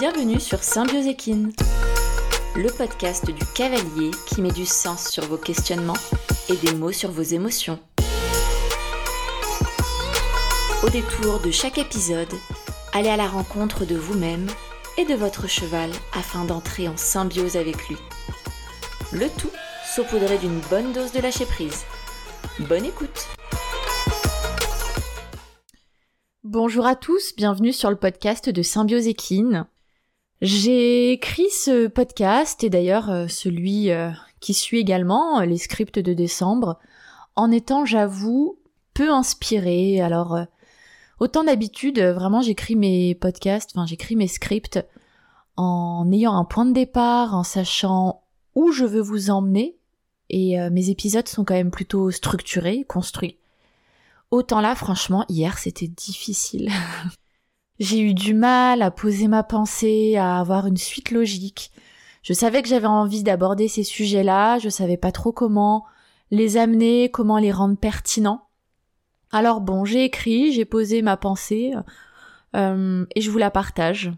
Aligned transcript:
Bienvenue 0.00 0.40
sur 0.40 0.62
Symbioséquine, 0.62 1.52
le 2.56 2.70
podcast 2.70 3.30
du 3.30 3.44
cavalier 3.54 4.10
qui 4.26 4.40
met 4.40 4.50
du 4.50 4.64
sens 4.64 5.10
sur 5.10 5.26
vos 5.26 5.36
questionnements 5.36 5.92
et 6.48 6.56
des 6.56 6.74
mots 6.74 6.90
sur 6.90 7.10
vos 7.10 7.20
émotions. 7.20 7.78
Au 10.82 10.88
détour 10.88 11.40
de 11.40 11.50
chaque 11.50 11.76
épisode, 11.76 12.32
allez 12.94 13.10
à 13.10 13.18
la 13.18 13.26
rencontre 13.26 13.84
de 13.84 13.94
vous-même 13.94 14.46
et 14.96 15.04
de 15.04 15.12
votre 15.12 15.46
cheval 15.46 15.90
afin 16.14 16.46
d'entrer 16.46 16.88
en 16.88 16.96
symbiose 16.96 17.58
avec 17.58 17.86
lui. 17.88 17.98
Le 19.12 19.28
tout 19.28 19.52
saupoudré 19.94 20.38
d'une 20.38 20.60
bonne 20.70 20.94
dose 20.94 21.12
de 21.12 21.20
lâcher 21.20 21.44
prise. 21.44 21.84
Bonne 22.58 22.86
écoute 22.86 23.28
Bonjour 26.42 26.86
à 26.86 26.96
tous, 26.96 27.36
bienvenue 27.36 27.74
sur 27.74 27.90
le 27.90 27.96
podcast 27.96 28.48
de 28.48 28.62
Symbiose 28.62 29.06
Équine. 29.06 29.66
J'ai 30.42 31.12
écrit 31.12 31.50
ce 31.50 31.86
podcast 31.86 32.64
et 32.64 32.70
d'ailleurs 32.70 33.10
euh, 33.10 33.28
celui 33.28 33.90
euh, 33.90 34.10
qui 34.40 34.54
suit 34.54 34.78
également, 34.78 35.40
euh, 35.40 35.44
les 35.44 35.58
scripts 35.58 35.98
de 35.98 36.14
décembre, 36.14 36.78
en 37.36 37.50
étant, 37.50 37.84
j'avoue, 37.84 38.58
peu 38.94 39.12
inspiré. 39.12 40.00
Alors, 40.00 40.38
autant 41.18 41.44
d'habitude, 41.44 42.00
vraiment 42.00 42.40
j'écris 42.40 42.74
mes 42.74 43.14
podcasts, 43.14 43.72
enfin 43.74 43.84
j'écris 43.84 44.16
mes 44.16 44.28
scripts 44.28 44.80
en 45.58 46.10
ayant 46.10 46.34
un 46.34 46.44
point 46.44 46.64
de 46.64 46.72
départ, 46.72 47.34
en 47.34 47.42
sachant 47.42 48.22
où 48.54 48.72
je 48.72 48.86
veux 48.86 49.02
vous 49.02 49.28
emmener, 49.28 49.76
et 50.30 50.56
mes 50.70 50.90
épisodes 50.90 51.28
sont 51.28 51.44
quand 51.44 51.54
même 51.54 51.70
plutôt 51.70 52.10
structurés, 52.10 52.84
construits. 52.84 53.38
Autant 54.30 54.60
là, 54.60 54.74
franchement, 54.74 55.24
hier 55.28 55.58
c'était 55.58 55.88
difficile. 55.88 56.70
J'ai 57.80 58.00
eu 58.00 58.12
du 58.12 58.34
mal 58.34 58.82
à 58.82 58.90
poser 58.90 59.26
ma 59.26 59.42
pensée, 59.42 60.16
à 60.16 60.38
avoir 60.38 60.66
une 60.66 60.76
suite 60.76 61.10
logique. 61.10 61.72
Je 62.22 62.34
savais 62.34 62.60
que 62.60 62.68
j'avais 62.68 62.86
envie 62.86 63.22
d'aborder 63.22 63.68
ces 63.68 63.84
sujets-là, 63.84 64.58
je 64.58 64.68
savais 64.68 64.98
pas 64.98 65.12
trop 65.12 65.32
comment 65.32 65.86
les 66.30 66.58
amener, 66.58 67.10
comment 67.10 67.38
les 67.38 67.50
rendre 67.50 67.78
pertinents. 67.78 68.46
Alors 69.32 69.62
bon, 69.62 69.86
j'ai 69.86 70.04
écrit, 70.04 70.52
j'ai 70.52 70.66
posé 70.66 71.00
ma 71.00 71.16
pensée 71.16 71.72
euh, 72.54 73.06
et 73.14 73.22
je 73.22 73.30
vous 73.30 73.38
la 73.38 73.50
partage. 73.50 74.12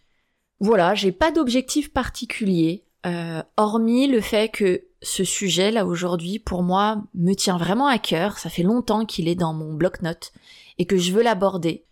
Voilà, 0.58 0.96
j'ai 0.96 1.12
pas 1.12 1.30
d'objectif 1.30 1.92
particulier, 1.92 2.84
euh, 3.06 3.44
hormis 3.56 4.08
le 4.08 4.20
fait 4.20 4.48
que 4.48 4.82
ce 5.02 5.22
sujet 5.22 5.70
là 5.70 5.86
aujourd'hui 5.86 6.40
pour 6.40 6.64
moi 6.64 7.04
me 7.14 7.34
tient 7.34 7.58
vraiment 7.58 7.86
à 7.86 7.98
cœur. 7.98 8.38
Ça 8.38 8.50
fait 8.50 8.64
longtemps 8.64 9.04
qu'il 9.04 9.28
est 9.28 9.36
dans 9.36 9.54
mon 9.54 9.72
bloc-notes 9.74 10.32
et 10.78 10.84
que 10.84 10.96
je 10.96 11.12
veux 11.12 11.22
l'aborder 11.22 11.84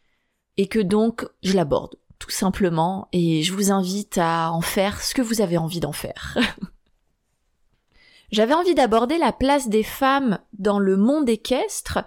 et 0.57 0.67
que 0.67 0.79
donc 0.79 1.27
je 1.43 1.55
l'aborde 1.55 1.97
tout 2.19 2.31
simplement 2.31 3.09
et 3.13 3.43
je 3.43 3.53
vous 3.53 3.73
invite 3.73 4.19
à 4.19 4.53
en 4.53 4.61
faire 4.61 5.03
ce 5.03 5.15
que 5.15 5.23
vous 5.23 5.41
avez 5.41 5.57
envie 5.59 5.81
d'en 5.81 5.93
faire. 5.93 6.37
j'avais 8.31 8.55
envie 8.55 8.75
d'aborder 8.75 9.19
la 9.19 9.33
place 9.33 9.69
des 9.69 9.83
femmes 9.83 10.39
dans 10.59 10.79
le 10.79 10.97
monde 10.97 11.29
équestre, 11.29 12.05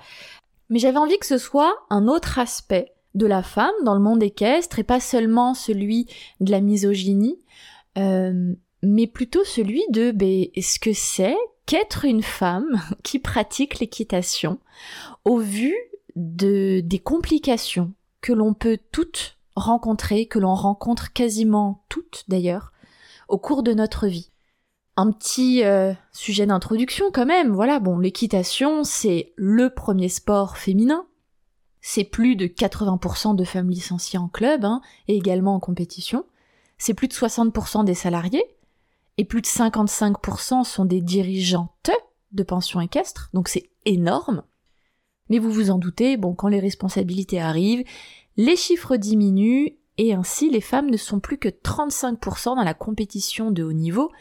mais 0.70 0.80
j'avais 0.80 0.98
envie 0.98 1.18
que 1.18 1.26
ce 1.26 1.38
soit 1.38 1.76
un 1.90 2.08
autre 2.08 2.40
aspect 2.40 2.94
de 3.16 3.26
la 3.26 3.44
femme 3.44 3.74
dans 3.84 3.96
le 3.96 4.00
monde 4.00 4.24
équestre 4.24 4.80
et 4.80 4.84
pas 4.84 5.00
seulement 5.00 5.54
celui 5.54 6.08
de 6.40 6.52
la 6.52 6.62
misogynie, 6.62 7.40
euh, 7.98 8.54
mais 8.82 9.08
plutôt 9.08 9.44
celui 9.44 9.84
de 9.90 10.12
ben, 10.12 10.46
ce 10.62 10.80
que 10.80 10.94
c'est 10.94 11.36
qu'être 11.66 12.06
une 12.06 12.24
femme 12.24 12.82
qui 13.04 13.20
pratique 13.20 13.80
l'équitation 13.80 14.60
au 15.26 15.38
vu 15.38 15.76
de 16.16 16.82
des 16.82 17.00
complications 17.00 17.94
que 18.24 18.34
l'on 18.34 18.56
peut 18.56 18.80
toutes 18.92 19.38
rencontrer, 19.56 20.26
que 20.26 20.40
l'on 20.40 20.56
rencontre 20.56 21.14
quasiment 21.14 21.84
toutes 21.90 22.24
d'ailleurs, 22.30 22.72
au 23.28 23.38
cours 23.38 23.62
de 23.62 23.74
notre 23.74 24.08
vie. 24.08 24.32
Un 24.96 25.12
petit 25.12 25.64
euh, 25.64 25.94
sujet 26.12 26.46
d'introduction 26.46 27.12
quand 27.12 27.25
même, 27.25 27.52
voilà, 27.52 27.80
bon, 27.80 28.00
l'équitation, 28.00 28.84
c'est 28.84 29.34
le 29.36 29.70
premier 29.70 30.08
sport 30.08 30.58
féminin. 30.58 31.06
C'est 31.81 32.06
plus 32.06 32.36
de 32.36 32.47
80% 32.47 33.36
de 33.36 33.44
femmes 33.44 33.70
licenciées 33.70 34.20
en 34.20 34.30
club, 34.30 34.64
hein, 34.64 34.81
et 35.08 35.18
également 35.18 35.56
en 35.56 35.59
compétition. 35.59 36.26
C'est 36.78 36.94
plus 36.94 37.09
de 37.09 37.14
60% 37.14 37.84
des 37.84 37.94
salariés, 37.94 38.46
et 39.18 39.26
plus 39.26 39.42
de 39.42 39.47
55% 39.47 40.64
sont 40.64 40.86
des 40.86 41.02
dirigeantes 41.02 41.92
de 42.31 42.44
pensions 42.44 42.80
équestres, 42.80 43.30
donc 43.34 43.50
c'est 43.50 43.70
énorme. 43.86 44.44
Mais 45.30 45.40
vous 45.40 45.52
vous 45.52 45.72
en 45.72 45.78
doutez, 45.78 46.18
bon, 46.18 46.34
quand 46.34 46.47
les 46.47 46.59
responsabilités 46.59 47.40
arrivent, 47.40 47.84
les 48.38 48.56
chiffres 48.56 48.98
diminuent 48.98 49.78
et 49.98 50.14
ainsi 50.14 50.50
les 50.50 50.62
femmes 50.62 50.90
ne 50.90 50.98
sont 50.98 51.20
plus 51.20 51.38
que 51.38 51.50
35% 51.50 52.56
dans 52.56 52.64
la 52.64 52.74
compétition 52.74 53.52
de 53.52 53.64
haut 53.64 53.74
niveau 53.74 54.12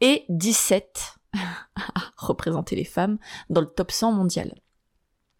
et 0.00 0.24
17 0.28 1.18
à 1.34 2.00
représenter 2.16 2.76
les 2.76 2.84
femmes 2.84 3.18
dans 3.48 3.60
le 3.60 3.68
top 3.68 3.90
100 3.90 4.12
mondial. 4.12 4.54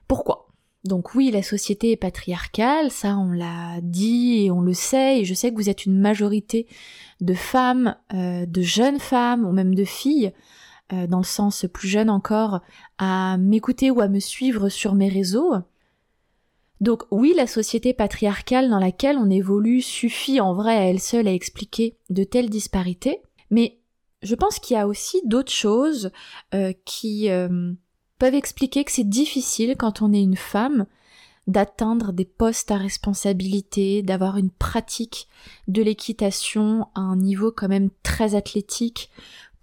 Pourquoi? 0.06 0.48
Donc 0.84 1.14
oui, 1.14 1.30
la 1.30 1.42
société 1.42 1.92
est 1.92 1.96
patriarcale, 1.96 2.90
ça 2.90 3.16
on 3.18 3.32
l'a 3.32 3.80
dit 3.82 4.44
et 4.44 4.50
on 4.50 4.62
le 4.62 4.72
sait, 4.72 5.20
et 5.20 5.24
je 5.26 5.34
sais 5.34 5.50
que 5.50 5.56
vous 5.56 5.68
êtes 5.68 5.84
une 5.84 5.98
majorité 5.98 6.66
de 7.20 7.34
femmes, 7.34 7.96
euh, 8.14 8.46
de 8.46 8.62
jeunes 8.62 8.98
femmes 8.98 9.44
ou 9.44 9.52
même 9.52 9.74
de 9.74 9.84
filles 9.84 10.32
euh, 10.94 11.06
dans 11.06 11.18
le 11.18 11.24
sens 11.24 11.66
plus 11.72 11.88
jeune 11.88 12.08
encore, 12.08 12.60
à 12.96 13.36
m'écouter 13.36 13.90
ou 13.90 14.00
à 14.00 14.08
me 14.08 14.20
suivre 14.20 14.70
sur 14.70 14.94
mes 14.94 15.10
réseaux. 15.10 15.52
Donc 16.80 17.02
oui, 17.10 17.34
la 17.36 17.46
société 17.46 17.92
patriarcale 17.92 18.70
dans 18.70 18.78
laquelle 18.78 19.18
on 19.18 19.30
évolue 19.30 19.82
suffit 19.82 20.40
en 20.40 20.54
vrai 20.54 20.76
à 20.76 20.84
elle 20.84 21.00
seule 21.00 21.28
à 21.28 21.32
expliquer 21.32 21.96
de 22.08 22.24
telles 22.24 22.50
disparités, 22.50 23.20
mais 23.50 23.78
je 24.22 24.34
pense 24.34 24.58
qu'il 24.58 24.76
y 24.76 24.80
a 24.80 24.86
aussi 24.86 25.20
d'autres 25.24 25.52
choses 25.52 26.10
euh, 26.54 26.72
qui 26.84 27.30
euh, 27.30 27.72
peuvent 28.18 28.34
expliquer 28.34 28.84
que 28.84 28.92
c'est 28.92 29.08
difficile 29.08 29.76
quand 29.78 30.02
on 30.02 30.12
est 30.12 30.22
une 30.22 30.36
femme 30.36 30.86
d'atteindre 31.46 32.12
des 32.12 32.26
postes 32.26 32.70
à 32.70 32.76
responsabilité, 32.76 34.02
d'avoir 34.02 34.36
une 34.36 34.50
pratique 34.50 35.26
de 35.68 35.82
l'équitation 35.82 36.86
à 36.94 37.00
un 37.00 37.16
niveau 37.16 37.50
quand 37.50 37.68
même 37.68 37.90
très 38.02 38.34
athlétique, 38.34 39.10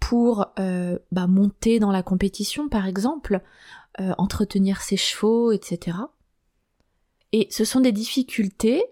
pour 0.00 0.46
euh, 0.58 0.98
bah, 1.12 1.26
monter 1.26 1.78
dans 1.78 1.90
la 1.90 2.02
compétition 2.02 2.68
par 2.68 2.86
exemple, 2.86 3.40
euh, 4.00 4.12
entretenir 4.18 4.80
ses 4.80 4.96
chevaux, 4.96 5.52
etc. 5.52 5.96
Et 7.32 7.46
ce 7.50 7.64
sont 7.64 7.80
des 7.80 7.92
difficultés 7.92 8.84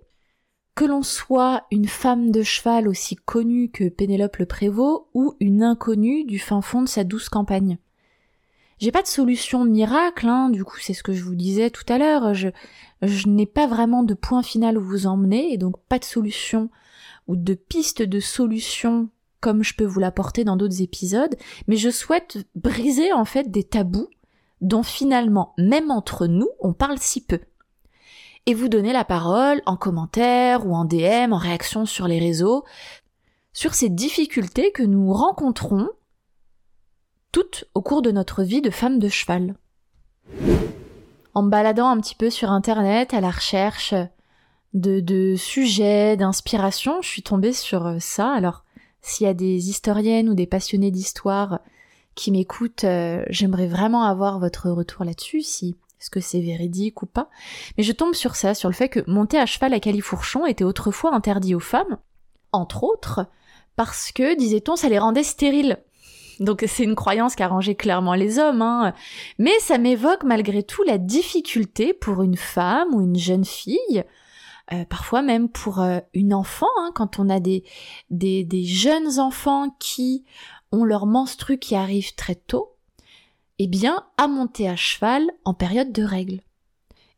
que 0.75 0.85
l'on 0.85 1.03
soit 1.03 1.65
une 1.71 1.89
femme 1.89 2.31
de 2.31 2.43
cheval 2.43 2.87
aussi 2.87 3.17
connue 3.17 3.71
que 3.71 3.89
Pénélope 3.89 4.37
le 4.37 4.47
Prévost 4.47 5.07
ou 5.15 5.35
une 5.41 5.63
inconnue 5.63 6.25
du 6.25 6.39
fin 6.39 6.61
fond 6.61 6.83
de 6.83 6.89
sa 6.89 7.03
douce 7.03 7.31
campagne. 7.31 7.79
J'ai 8.79 8.93
pas 8.93 9.01
de 9.01 9.07
solution 9.07 9.65
miracle, 9.65 10.29
hein, 10.29 10.51
du 10.51 10.63
coup 10.63 10.79
c'est 10.79 10.93
ce 10.93 11.03
que 11.03 11.15
je 11.15 11.25
vous 11.25 11.35
disais 11.35 11.71
tout 11.71 11.91
à 11.91 11.97
l'heure, 11.97 12.35
je, 12.35 12.49
je 13.01 13.27
n'ai 13.27 13.47
pas 13.47 13.67
vraiment 13.67 14.03
de 14.03 14.13
point 14.13 14.43
final 14.43 14.77
où 14.77 14.83
vous 14.83 15.07
emmener, 15.07 15.51
et 15.51 15.57
donc 15.57 15.77
pas 15.89 15.99
de 15.99 16.05
solution 16.05 16.69
ou 17.27 17.37
de 17.37 17.55
piste 17.55 18.03
de 18.03 18.21
solution 18.21 19.09
comme 19.41 19.63
je 19.63 19.75
peux 19.75 19.85
vous 19.85 20.01
l'apporter 20.01 20.45
dans 20.45 20.57
d'autres 20.57 20.83
épisodes, 20.83 21.37
mais 21.69 21.77
je 21.77 21.89
souhaite 21.89 22.39
briser 22.55 23.15
en 23.15 23.25
fait 23.25 23.51
des 23.51 23.65
tabous 23.65 24.09
dont 24.61 24.83
finalement, 24.83 25.55
même 25.57 25.91
entre 25.91 26.27
nous, 26.27 26.49
on 26.61 26.75
parle 26.75 26.99
si 26.99 27.25
peu. 27.25 27.41
Et 28.49 28.55
vous 28.55 28.69
donner 28.69 28.93
la 28.93 29.05
parole 29.05 29.61
en 29.67 29.77
commentaire 29.77 30.67
ou 30.67 30.75
en 30.75 30.85
DM, 30.85 31.33
en 31.33 31.39
réaction 31.39 31.85
sur 31.85 32.07
les 32.07 32.21
réseaux, 32.21 32.65
sur 33.53 33.75
ces 33.75 33.89
difficultés 33.89 34.71
que 34.71 34.85
nous 34.85 35.13
rencontrons 35.13 35.89
toutes 37.33 37.65
au 37.75 37.83
cours 37.83 38.03
de 38.03 38.13
notre 38.13 38.45
vie 38.45 38.63
de 38.63 38.71
femme 38.71 39.01
de 39.01 39.09
cheval. 39.09 39.57
En 41.35 41.43
me 41.43 41.51
baladant 41.51 41.89
un 41.89 42.01
petit 42.01 42.15
peu 42.15 42.31
sur 42.31 42.53
internet 42.53 43.15
à 43.15 43.21
la 43.21 43.31
recherche 43.31 43.95
de, 44.75 45.01
de 45.01 45.35
sujets, 45.37 46.17
d'inspiration, 46.17 47.03
je 47.03 47.09
suis 47.09 47.23
tombée 47.23 47.53
sur 47.53 47.97
ça. 48.01 48.33
Alors, 48.33 48.63
s'il 49.03 49.27
y 49.27 49.31
a 49.31 49.35
des 49.35 49.71
historiennes 49.71 50.29
ou 50.29 50.35
des 50.35 50.47
passionnés 50.47 50.93
d'histoire 50.93 51.61
qui 52.15 52.31
m'écoutent, 52.31 52.85
euh, 52.85 53.25
j'aimerais 53.29 53.67
vraiment 53.67 54.05
avoir 54.05 54.39
votre 54.39 54.71
retour 54.71 55.05
là-dessus, 55.05 55.43
si 55.43 55.77
est-ce 56.01 56.11
que 56.11 56.21
c'est 56.21 56.41
véridique 56.41 57.03
ou 57.03 57.07
pas? 57.07 57.31
Mais 57.77 57.85
je 57.85 57.93
tombe 57.93 58.15
sur 58.15 58.37
ça, 58.37 58.55
sur 58.55 58.69
le 58.69 58.75
fait 58.75 58.89
que 58.89 59.09
monter 59.11 59.39
à 59.39 59.47
cheval 59.47 59.75
à 59.75 59.81
califourchon 59.81 60.47
était 60.47 60.65
autrefois 60.65 61.15
interdit 61.15 61.55
aux 61.55 61.61
femmes, 61.61 61.99
entre 62.53 62.85
autres, 62.85 63.27
parce 63.77 64.13
que, 64.13 64.37
disait-on, 64.37 64.77
ça 64.77 64.89
les 64.89 64.99
rendait 64.99 65.23
stériles. 65.23 65.79
Donc 66.39 66.65
c'est 66.67 66.85
une 66.85 66.95
croyance 66.95 67.35
qui 67.35 67.43
arrangeait 67.43 67.75
clairement 67.75 68.15
les 68.15 68.39
hommes, 68.39 68.61
hein. 68.61 68.93
mais 69.39 69.59
ça 69.61 69.79
m'évoque 69.79 70.23
malgré 70.23 70.63
tout 70.63 70.83
la 70.83 70.99
difficulté 70.99 71.95
pour 71.95 72.23
une 72.23 72.37
femme 72.37 72.95
ou 72.95 73.01
une 73.01 73.17
jeune 73.17 73.47
fille 73.47 74.05
euh, 74.73 74.85
parfois 74.85 75.23
même 75.23 75.49
pour 75.49 75.81
euh, 75.81 76.01
une 76.13 76.35
enfant, 76.35 76.67
hein, 76.79 76.91
quand 76.95 77.21
on 77.21 77.29
a 77.29 77.39
des, 77.39 77.63
jeunes 78.65 79.21
enfants 79.21 79.71
qui 79.79 80.25
ont 80.73 80.83
leur 80.83 81.07
menstru 81.07 81.59
qui 81.59 81.77
arrive 81.77 82.15
très 82.17 82.35
tôt, 82.35 82.76
eh 83.59 83.67
bien, 83.67 84.07
à 84.19 84.29
monter 84.29 84.69
à 84.69 84.77
cheval 84.77 85.25
en 85.45 85.55
période 85.55 85.93
de 85.93 86.03
règles. 86.03 86.41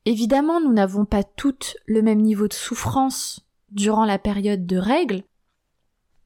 Évidemment, 0.05 0.61
nous 0.61 0.73
n'avons 0.73 1.05
pas 1.05 1.25
toutes 1.25 1.77
le 1.87 2.03
même 2.03 2.23
niveau 2.23 2.49
de 2.49 2.55
souffrance 2.55 3.41
durant 3.71 4.05
la 4.05 4.19
période 4.19 4.67
de 4.67 4.77
règles, 4.79 5.23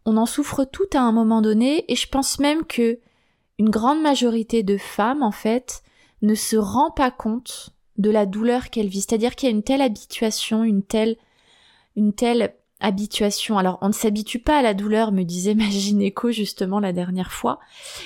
on 0.04 0.16
en 0.16 0.26
souffre 0.26 0.64
tout 0.64 0.88
à 0.94 1.00
un 1.00 1.12
moment 1.12 1.42
donné 1.42 1.84
et 1.88 1.96
je 1.96 2.08
pense 2.08 2.38
même 2.38 2.64
que 2.64 2.98
une 3.58 3.70
grande 3.70 4.00
majorité 4.00 4.62
de 4.62 4.76
femmes, 4.76 5.22
en 5.22 5.30
fait, 5.30 5.82
ne 6.22 6.34
se 6.34 6.56
rend 6.56 6.90
pas 6.90 7.10
compte 7.10 7.70
de 7.98 8.10
la 8.10 8.26
douleur 8.26 8.70
qu'elle 8.70 8.88
vit. 8.88 9.02
C'est-à-dire 9.02 9.36
qu'il 9.36 9.48
y 9.48 9.52
a 9.52 9.54
une 9.54 9.62
telle 9.62 9.82
habituation, 9.82 10.64
une 10.64 10.82
telle, 10.82 11.16
une 11.94 12.12
telle 12.12 12.54
habituation. 12.82 13.56
Alors, 13.58 13.78
on 13.80 13.88
ne 13.88 13.92
s'habitue 13.92 14.38
pas 14.38 14.58
à 14.58 14.62
la 14.62 14.74
douleur, 14.74 15.12
me 15.12 15.22
disait 15.22 15.54
ma 15.56 15.68
gynéco 15.70 16.30
justement 16.30 16.80
la 16.80 16.92
dernière 16.92 17.32
fois. 17.32 17.58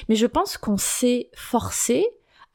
Mais 0.09 0.17
je 0.17 0.27
pense 0.27 0.57
qu'on 0.59 0.77
s'est 0.77 1.31
forcé 1.35 2.07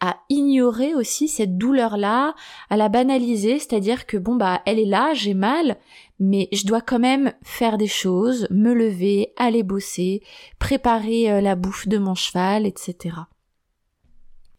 à 0.01 0.17
ignorer 0.29 0.95
aussi 0.95 1.27
cette 1.27 1.59
douleur-là, 1.59 2.33
à 2.71 2.77
la 2.77 2.89
banaliser, 2.89 3.59
c'est-à-dire 3.59 4.07
que 4.07 4.17
bon 4.17 4.35
bah 4.35 4.61
elle 4.65 4.79
est 4.79 4.85
là, 4.85 5.13
j'ai 5.13 5.35
mal, 5.35 5.77
mais 6.19 6.49
je 6.51 6.65
dois 6.65 6.81
quand 6.81 6.97
même 6.97 7.33
faire 7.43 7.77
des 7.77 7.87
choses, 7.87 8.47
me 8.49 8.73
lever, 8.73 9.31
aller 9.37 9.61
bosser, 9.61 10.23
préparer 10.57 11.31
euh, 11.31 11.39
la 11.39 11.55
bouffe 11.55 11.87
de 11.87 11.99
mon 11.99 12.15
cheval, 12.15 12.65
etc. 12.65 13.15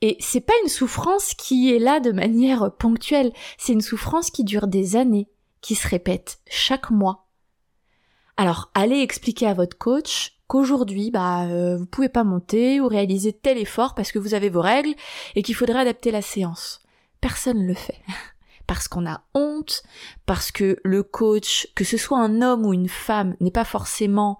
Et 0.00 0.16
c'est 0.20 0.40
pas 0.40 0.54
une 0.62 0.68
souffrance 0.68 1.34
qui 1.34 1.74
est 1.74 1.80
là 1.80 1.98
de 1.98 2.12
manière 2.12 2.72
ponctuelle, 2.76 3.32
c'est 3.58 3.72
une 3.72 3.80
souffrance 3.80 4.30
qui 4.30 4.44
dure 4.44 4.68
des 4.68 4.94
années, 4.94 5.28
qui 5.60 5.74
se 5.74 5.88
répète 5.88 6.38
chaque 6.48 6.90
mois. 6.90 7.26
Alors 8.36 8.70
allez 8.74 9.00
expliquer 9.00 9.46
à 9.46 9.54
votre 9.54 9.76
coach 9.76 10.38
qu'aujourd'hui, 10.46 11.10
bah, 11.10 11.44
euh, 11.44 11.76
vous 11.76 11.86
pouvez 11.86 12.08
pas 12.08 12.24
monter 12.24 12.80
ou 12.80 12.88
réaliser 12.88 13.32
tel 13.32 13.58
effort 13.58 13.94
parce 13.94 14.12
que 14.12 14.18
vous 14.18 14.34
avez 14.34 14.50
vos 14.50 14.60
règles 14.60 14.94
et 15.34 15.42
qu'il 15.42 15.54
faudrait 15.54 15.80
adapter 15.80 16.10
la 16.10 16.22
séance. 16.22 16.80
Personne 17.20 17.62
ne 17.62 17.66
le 17.66 17.74
fait. 17.74 18.00
Parce 18.66 18.86
qu'on 18.86 19.06
a 19.06 19.22
honte, 19.34 19.82
parce 20.24 20.52
que 20.52 20.78
le 20.84 21.02
coach, 21.02 21.68
que 21.74 21.84
ce 21.84 21.96
soit 21.96 22.20
un 22.20 22.40
homme 22.42 22.64
ou 22.64 22.72
une 22.72 22.88
femme, 22.88 23.36
n'est 23.40 23.50
pas 23.50 23.64
forcément 23.64 24.38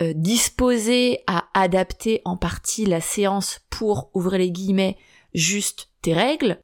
euh, 0.00 0.12
disposé 0.14 1.20
à 1.26 1.44
adapter 1.54 2.20
en 2.24 2.36
partie 2.36 2.84
la 2.84 3.00
séance 3.00 3.60
pour, 3.70 4.10
ouvrir 4.12 4.38
les 4.38 4.50
guillemets, 4.50 4.98
juste 5.34 5.88
tes 6.02 6.12
règles. 6.12 6.60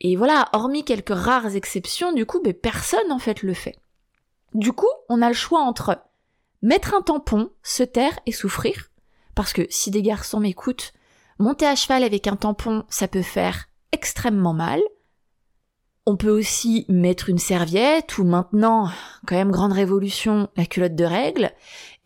Et 0.00 0.16
voilà, 0.16 0.48
hormis 0.52 0.84
quelques 0.84 1.14
rares 1.14 1.56
exceptions, 1.56 2.12
du 2.12 2.26
coup, 2.26 2.40
mais 2.44 2.52
personne 2.52 3.10
en 3.10 3.18
fait 3.18 3.42
le 3.42 3.54
fait. 3.54 3.76
Du 4.56 4.72
coup, 4.72 4.88
on 5.10 5.20
a 5.20 5.28
le 5.28 5.34
choix 5.34 5.60
entre 5.60 5.98
mettre 6.62 6.94
un 6.94 7.02
tampon, 7.02 7.50
se 7.62 7.82
taire 7.82 8.18
et 8.24 8.32
souffrir. 8.32 8.88
Parce 9.34 9.52
que 9.52 9.66
si 9.68 9.90
des 9.90 10.00
garçons 10.00 10.40
m'écoutent, 10.40 10.94
monter 11.38 11.66
à 11.66 11.76
cheval 11.76 12.02
avec 12.02 12.26
un 12.26 12.36
tampon, 12.36 12.84
ça 12.88 13.06
peut 13.06 13.20
faire 13.20 13.66
extrêmement 13.92 14.54
mal. 14.54 14.80
On 16.06 16.16
peut 16.16 16.30
aussi 16.30 16.86
mettre 16.88 17.28
une 17.28 17.38
serviette 17.38 18.16
ou 18.16 18.24
maintenant, 18.24 18.88
quand 19.26 19.34
même 19.34 19.50
grande 19.50 19.74
révolution, 19.74 20.48
la 20.56 20.64
culotte 20.64 20.94
de 20.94 21.04
règle 21.04 21.52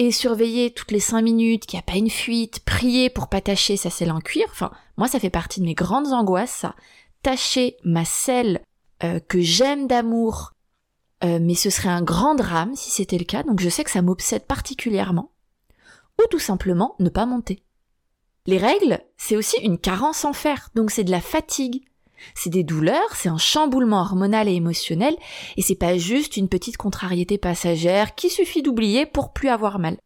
et 0.01 0.11
surveiller 0.11 0.73
toutes 0.73 0.91
les 0.91 0.99
cinq 0.99 1.23
minutes 1.23 1.67
qu'il 1.67 1.77
n'y 1.77 1.85
a 1.85 1.93
pas 1.93 1.99
une 1.99 2.11
fuite, 2.11 2.65
prier 2.65 3.11
pour 3.11 3.29
pas 3.29 3.43
tacher 3.43 3.77
sa 3.77 3.91
selle 3.91 4.11
en 4.11 4.21
cuir. 4.21 4.47
Enfin, 4.51 4.73
moi 4.97 5.07
ça 5.07 5.21
fait 5.21 5.31
partie 5.31 5.61
de 5.61 5.67
mes 5.67 5.75
grandes 5.75 6.13
angoisses, 6.13 6.51
ça. 6.51 6.75
Tacher 7.23 7.77
ma 7.85 8.05
selle 8.05 8.61
euh, 9.05 9.21
que 9.21 9.41
j'aime 9.41 9.87
d'amour 9.87 10.55
euh, 11.23 11.39
mais 11.41 11.55
ce 11.55 11.71
serait 11.71 11.89
un 11.89 12.03
grand 12.03 12.35
drame 12.35 12.75
si 12.75 12.91
c'était 12.91 13.19
le 13.19 13.25
cas, 13.25 13.43
donc 13.43 13.61
je 13.61 13.69
sais 13.69 13.85
que 13.85 13.91
ça 13.91 14.03
m'obsède 14.03 14.47
particulièrement. 14.47 15.33
Ou 16.19 16.27
tout 16.31 16.39
simplement 16.39 16.95
ne 16.99 17.09
pas 17.09 17.27
monter. 17.27 17.63
Les 18.47 18.59
règles, 18.59 19.01
c'est 19.17 19.37
aussi 19.37 19.59
une 19.63 19.79
carence 19.79 20.25
en 20.25 20.33
fer, 20.33 20.71
donc 20.75 20.91
c'est 20.91 21.05
de 21.05 21.11
la 21.11 21.21
fatigue. 21.21 21.85
C'est 22.35 22.51
des 22.51 22.65
douleurs, 22.65 23.15
c'est 23.15 23.29
un 23.29 23.39
chamboulement 23.39 24.01
hormonal 24.01 24.49
et 24.49 24.55
émotionnel, 24.55 25.17
et 25.57 25.63
c'est 25.63 25.75
pas 25.75 25.97
juste 25.97 26.37
une 26.37 26.49
petite 26.49 26.77
contrariété 26.77 27.39
passagère 27.39 28.15
qui 28.15 28.29
suffit 28.29 28.63
d'oublier 28.63 29.07
pour 29.07 29.33
plus 29.33 29.49
avoir 29.49 29.79
mal. 29.79 29.97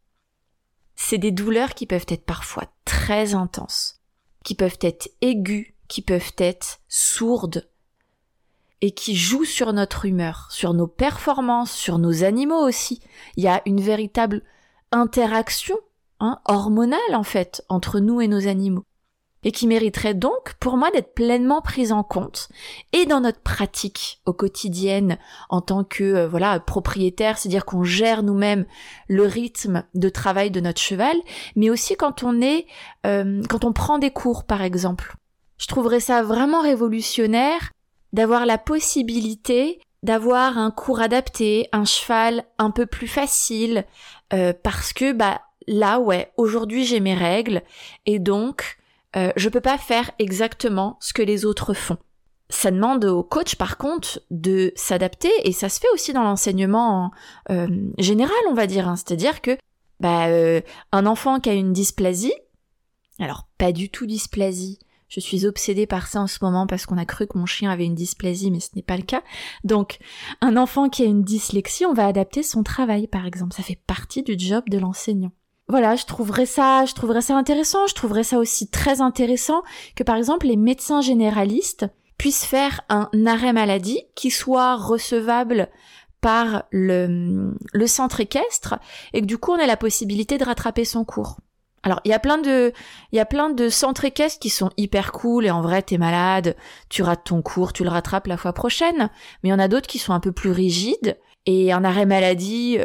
C'est 0.95 1.17
des 1.17 1.31
douleurs 1.31 1.73
qui 1.73 1.85
peuvent 1.85 2.05
être 2.07 2.25
parfois 2.25 2.65
très 2.85 3.33
intenses, 3.33 4.01
qui 4.43 4.55
peuvent 4.55 4.79
être 4.81 5.09
aiguës, 5.21 5.67
qui 5.87 6.01
peuvent 6.01 6.33
être 6.37 6.79
sourdes, 6.87 7.69
et 8.81 8.91
qui 8.91 9.15
joue 9.15 9.45
sur 9.45 9.73
notre 9.73 10.05
humeur, 10.05 10.47
sur 10.51 10.73
nos 10.73 10.87
performances, 10.87 11.71
sur 11.71 11.97
nos 11.97 12.23
animaux 12.23 12.65
aussi. 12.67 13.01
Il 13.37 13.43
y 13.43 13.47
a 13.47 13.61
une 13.65 13.81
véritable 13.81 14.43
interaction 14.91 15.77
hein, 16.19 16.39
hormonale 16.45 16.99
en 17.13 17.23
fait 17.23 17.63
entre 17.69 17.99
nous 17.99 18.21
et 18.21 18.27
nos 18.27 18.47
animaux 18.47 18.85
et 19.45 19.51
qui 19.51 19.67
mériterait 19.67 20.15
donc 20.15 20.55
pour 20.59 20.75
moi 20.75 20.91
d'être 20.91 21.13
pleinement 21.13 21.61
prise 21.61 21.93
en 21.93 22.03
compte 22.03 22.49
et 22.91 23.05
dans 23.05 23.21
notre 23.21 23.39
pratique 23.39 24.19
au 24.25 24.33
quotidien 24.33 25.17
en 25.49 25.61
tant 25.61 25.83
que 25.83 26.03
euh, 26.03 26.27
voilà 26.27 26.59
propriétaire, 26.59 27.37
c'est-à-dire 27.37 27.63
qu'on 27.63 27.83
gère 27.83 28.23
nous-mêmes 28.23 28.65
le 29.07 29.23
rythme 29.23 29.85
de 29.93 30.09
travail 30.09 30.51
de 30.51 30.59
notre 30.59 30.81
cheval, 30.81 31.15
mais 31.55 31.69
aussi 31.69 31.95
quand 31.95 32.23
on 32.23 32.41
est 32.41 32.65
euh, 33.05 33.41
quand 33.47 33.63
on 33.63 33.71
prend 33.71 33.99
des 33.99 34.11
cours 34.11 34.43
par 34.43 34.63
exemple. 34.63 35.15
Je 35.57 35.67
trouverais 35.67 36.01
ça 36.01 36.21
vraiment 36.21 36.61
révolutionnaire 36.61 37.71
d'avoir 38.15 38.45
la 38.45 38.57
possibilité 38.57 39.79
d'avoir 40.01 40.59
un 40.59 40.69
cours 40.69 41.01
adapté, 41.01 41.67
un 41.71 41.83
cheval 41.83 42.45
un 42.59 42.69
peu 42.69 42.85
plus 42.85 43.07
facile, 43.07 43.85
euh, 44.33 44.53
parce 44.53 44.93
que 44.93 45.11
bah 45.13 45.41
là 45.67 45.99
ouais, 45.99 46.31
aujourd'hui 46.37 46.85
j'ai 46.85 46.99
mes 46.99 47.15
règles 47.15 47.63
et 48.05 48.19
donc 48.19 48.77
euh, 49.15 49.31
je 49.35 49.49
peux 49.49 49.61
pas 49.61 49.79
faire 49.79 50.11
exactement 50.19 50.97
ce 50.99 51.11
que 51.11 51.23
les 51.23 51.43
autres 51.43 51.73
font. 51.73 51.97
Ça 52.49 52.69
demande 52.69 53.03
au 53.05 53.23
coach 53.23 53.55
par 53.55 53.77
contre 53.77 54.21
de 54.29 54.71
s'adapter 54.75 55.31
et 55.43 55.51
ça 55.51 55.69
se 55.69 55.79
fait 55.79 55.89
aussi 55.91 56.13
dans 56.13 56.23
l'enseignement 56.23 57.11
euh, 57.49 57.67
général 57.97 58.37
on 58.47 58.53
va 58.53 58.67
dire, 58.67 58.87
hein. 58.87 58.95
c'est-à-dire 58.95 59.41
que 59.41 59.57
bah 59.99 60.27
euh, 60.27 60.61
un 60.91 61.07
enfant 61.07 61.39
qui 61.39 61.49
a 61.49 61.53
une 61.53 61.73
dysplasie, 61.73 62.35
alors 63.19 63.47
pas 63.57 63.71
du 63.71 63.89
tout 63.89 64.05
dysplasie, 64.05 64.77
je 65.07 65.19
suis 65.19 65.45
obsédée 65.45 65.87
par 65.87 66.07
ça 66.07 66.21
en 66.21 66.27
ce 66.27 66.39
moment 66.41 66.67
parce 66.67 66.85
qu'on 66.85 66.97
a 66.97 67.05
cru 67.05 67.27
que 67.27 67.37
mon 67.37 67.45
chien 67.45 67.69
avait 67.69 67.85
une 67.85 67.95
dysplasie, 67.95 68.51
mais 68.51 68.59
ce 68.59 68.69
n'est 68.75 68.81
pas 68.81 68.97
le 68.97 69.03
cas. 69.03 69.23
Donc, 69.63 69.99
un 70.41 70.57
enfant 70.57 70.89
qui 70.89 71.03
a 71.03 71.05
une 71.05 71.23
dyslexie, 71.23 71.85
on 71.85 71.93
va 71.93 72.07
adapter 72.07 72.43
son 72.43 72.63
travail, 72.63 73.07
par 73.07 73.25
exemple. 73.25 73.55
Ça 73.55 73.63
fait 73.63 73.79
partie 73.87 74.23
du 74.23 74.35
job 74.37 74.63
de 74.69 74.77
l'enseignant. 74.77 75.31
Voilà, 75.67 75.95
je 75.95 76.05
trouverais 76.05 76.45
ça, 76.45 76.85
je 76.85 76.93
trouverais 76.93 77.21
ça 77.21 77.35
intéressant. 77.35 77.87
Je 77.87 77.95
trouverais 77.95 78.23
ça 78.23 78.39
aussi 78.39 78.69
très 78.69 79.01
intéressant 79.01 79.63
que, 79.95 80.03
par 80.03 80.15
exemple, 80.15 80.47
les 80.47 80.57
médecins 80.57 81.01
généralistes 81.01 81.87
puissent 82.17 82.45
faire 82.45 82.81
un 82.89 83.09
arrêt 83.25 83.53
maladie 83.53 84.01
qui 84.15 84.31
soit 84.31 84.75
recevable 84.75 85.69
par 86.21 86.63
le, 86.71 87.53
le 87.73 87.87
centre 87.87 88.19
équestre 88.19 88.79
et 89.13 89.21
que 89.21 89.25
du 89.27 89.37
coup 89.37 89.51
on 89.51 89.57
ait 89.57 89.67
la 89.67 89.77
possibilité 89.77 90.39
de 90.39 90.45
rattraper 90.45 90.83
son 90.83 91.05
cours. 91.05 91.37
Alors, 91.85 92.01
il 92.03 92.09
y 92.09 92.13
a 92.15 92.19
plein 92.19 92.39
de, 92.39 92.73
il 93.11 93.15
y 93.15 93.19
a 93.19 93.25
plein 93.25 93.51
de 93.51 93.69
centres 93.69 94.07
qui 94.07 94.49
sont 94.49 94.71
hyper 94.75 95.11
cool 95.11 95.45
et 95.45 95.51
en 95.51 95.61
vrai, 95.61 95.83
t'es 95.83 95.99
malade, 95.99 96.55
tu 96.89 97.03
rates 97.03 97.25
ton 97.25 97.43
cours, 97.43 97.73
tu 97.73 97.83
le 97.83 97.89
rattrapes 97.89 98.25
la 98.25 98.37
fois 98.37 98.53
prochaine. 98.53 99.11
Mais 99.43 99.49
il 99.49 99.51
y 99.51 99.53
en 99.53 99.59
a 99.59 99.67
d'autres 99.67 99.87
qui 99.87 99.99
sont 99.99 100.11
un 100.11 100.19
peu 100.19 100.31
plus 100.31 100.49
rigides 100.49 101.19
et 101.45 101.71
un 101.71 101.83
arrêt 101.83 102.07
maladie 102.07 102.79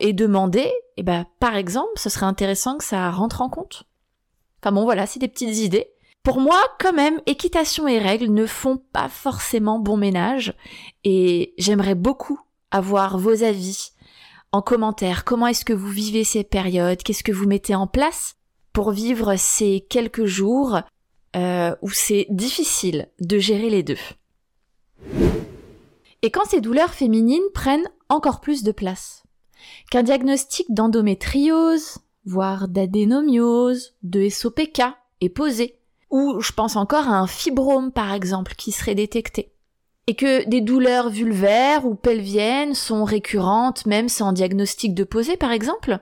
est 0.00 0.14
demandé. 0.14 0.72
Et 0.96 1.02
ben, 1.02 1.26
par 1.38 1.54
exemple, 1.54 1.92
ce 1.96 2.08
serait 2.08 2.24
intéressant 2.24 2.78
que 2.78 2.84
ça 2.84 3.10
rentre 3.10 3.42
en 3.42 3.50
compte. 3.50 3.82
Enfin 4.62 4.72
bon, 4.72 4.84
voilà, 4.84 5.04
c'est 5.04 5.20
des 5.20 5.28
petites 5.28 5.58
idées. 5.58 5.92
Pour 6.22 6.40
moi, 6.40 6.58
quand 6.80 6.94
même, 6.94 7.20
équitation 7.26 7.86
et 7.86 7.98
règles 7.98 8.32
ne 8.32 8.46
font 8.46 8.78
pas 8.78 9.10
forcément 9.10 9.78
bon 9.78 9.98
ménage 9.98 10.54
et 11.04 11.52
j'aimerais 11.58 11.94
beaucoup 11.94 12.40
avoir 12.70 13.18
vos 13.18 13.44
avis 13.44 13.90
en 14.50 14.62
commentaire. 14.62 15.24
Comment 15.24 15.46
est-ce 15.46 15.66
que 15.66 15.74
vous 15.74 15.90
vivez 15.90 16.24
ces 16.24 16.42
périodes? 16.42 17.02
Qu'est-ce 17.02 17.22
que 17.22 17.32
vous 17.32 17.46
mettez 17.46 17.74
en 17.74 17.86
place? 17.86 18.36
Pour 18.76 18.90
vivre 18.90 19.36
ces 19.36 19.86
quelques 19.88 20.26
jours 20.26 20.80
euh, 21.34 21.74
où 21.80 21.88
c'est 21.88 22.26
difficile 22.28 23.08
de 23.20 23.38
gérer 23.38 23.70
les 23.70 23.82
deux. 23.82 23.96
Et 26.20 26.30
quand 26.30 26.44
ces 26.44 26.60
douleurs 26.60 26.92
féminines 26.92 27.48
prennent 27.54 27.88
encore 28.10 28.42
plus 28.42 28.64
de 28.64 28.72
place, 28.72 29.22
qu'un 29.90 30.02
diagnostic 30.02 30.66
d'endométriose, 30.74 32.00
voire 32.26 32.68
d'adénomiose, 32.68 33.94
de 34.02 34.28
SOPK 34.28 34.82
est 35.22 35.30
posé, 35.30 35.78
ou 36.10 36.38
je 36.40 36.52
pense 36.52 36.76
encore 36.76 37.08
à 37.08 37.18
un 37.18 37.26
fibrome 37.26 37.92
par 37.92 38.12
exemple 38.12 38.52
qui 38.58 38.72
serait 38.72 38.94
détecté, 38.94 39.54
et 40.06 40.16
que 40.16 40.46
des 40.46 40.60
douleurs 40.60 41.08
vulvaires 41.08 41.86
ou 41.86 41.94
pelviennes 41.94 42.74
sont 42.74 43.04
récurrentes 43.04 43.86
même 43.86 44.10
sans 44.10 44.32
diagnostic 44.32 44.92
de 44.92 45.04
posé 45.04 45.38
par 45.38 45.52
exemple, 45.52 45.98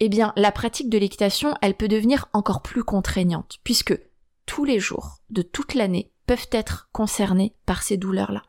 eh 0.00 0.08
bien 0.08 0.32
la 0.36 0.52
pratique 0.52 0.88
de 0.88 0.98
l'équitation, 0.98 1.54
elle 1.62 1.74
peut 1.74 1.88
devenir 1.88 2.28
encore 2.32 2.62
plus 2.62 2.84
contraignante, 2.84 3.58
puisque 3.64 3.98
tous 4.46 4.64
les 4.64 4.80
jours 4.80 5.18
de 5.30 5.42
toute 5.42 5.74
l'année 5.74 6.10
peuvent 6.26 6.48
être 6.52 6.88
concernés 6.92 7.54
par 7.66 7.82
ces 7.82 7.96
douleurs-là. 7.96 8.42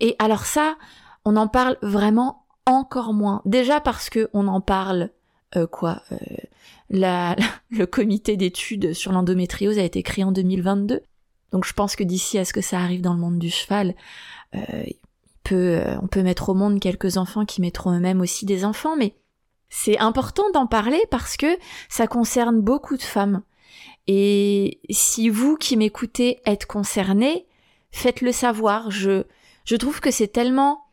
Et 0.00 0.16
alors 0.18 0.46
ça, 0.46 0.76
on 1.24 1.36
en 1.36 1.48
parle 1.48 1.76
vraiment 1.82 2.46
encore 2.66 3.12
moins. 3.12 3.42
Déjà 3.44 3.80
parce 3.80 4.08
que 4.10 4.30
on 4.32 4.48
en 4.48 4.60
parle 4.60 5.10
euh, 5.56 5.66
quoi 5.66 6.02
euh, 6.12 6.16
la, 6.90 7.36
Le 7.70 7.86
comité 7.86 8.36
d'études 8.36 8.92
sur 8.92 9.12
l'endométriose 9.12 9.78
a 9.78 9.82
été 9.82 10.02
créé 10.02 10.24
en 10.24 10.32
2022. 10.32 11.00
Donc 11.52 11.64
je 11.64 11.72
pense 11.72 11.96
que 11.96 12.04
d'ici 12.04 12.38
à 12.38 12.44
ce 12.44 12.52
que 12.52 12.60
ça 12.60 12.80
arrive 12.80 13.00
dans 13.00 13.14
le 13.14 13.20
monde 13.20 13.38
du 13.38 13.50
cheval, 13.50 13.94
euh, 14.54 14.84
peut, 15.44 15.80
on 16.02 16.08
peut 16.08 16.22
mettre 16.22 16.48
au 16.48 16.54
monde 16.54 16.80
quelques 16.80 17.16
enfants 17.16 17.44
qui 17.44 17.60
mettront 17.60 17.92
eux-mêmes 17.92 18.20
aussi 18.20 18.44
des 18.46 18.64
enfants, 18.64 18.96
mais 18.96 19.14
C'est 19.76 19.98
important 19.98 20.48
d'en 20.52 20.68
parler 20.68 21.02
parce 21.10 21.36
que 21.36 21.58
ça 21.88 22.06
concerne 22.06 22.60
beaucoup 22.60 22.96
de 22.96 23.02
femmes. 23.02 23.42
Et 24.06 24.78
si 24.88 25.28
vous 25.28 25.56
qui 25.56 25.76
m'écoutez 25.76 26.40
êtes 26.46 26.64
concernés, 26.64 27.44
faites-le 27.90 28.30
savoir. 28.30 28.92
Je, 28.92 29.24
je 29.64 29.74
trouve 29.74 29.98
que 29.98 30.12
c'est 30.12 30.28
tellement 30.28 30.84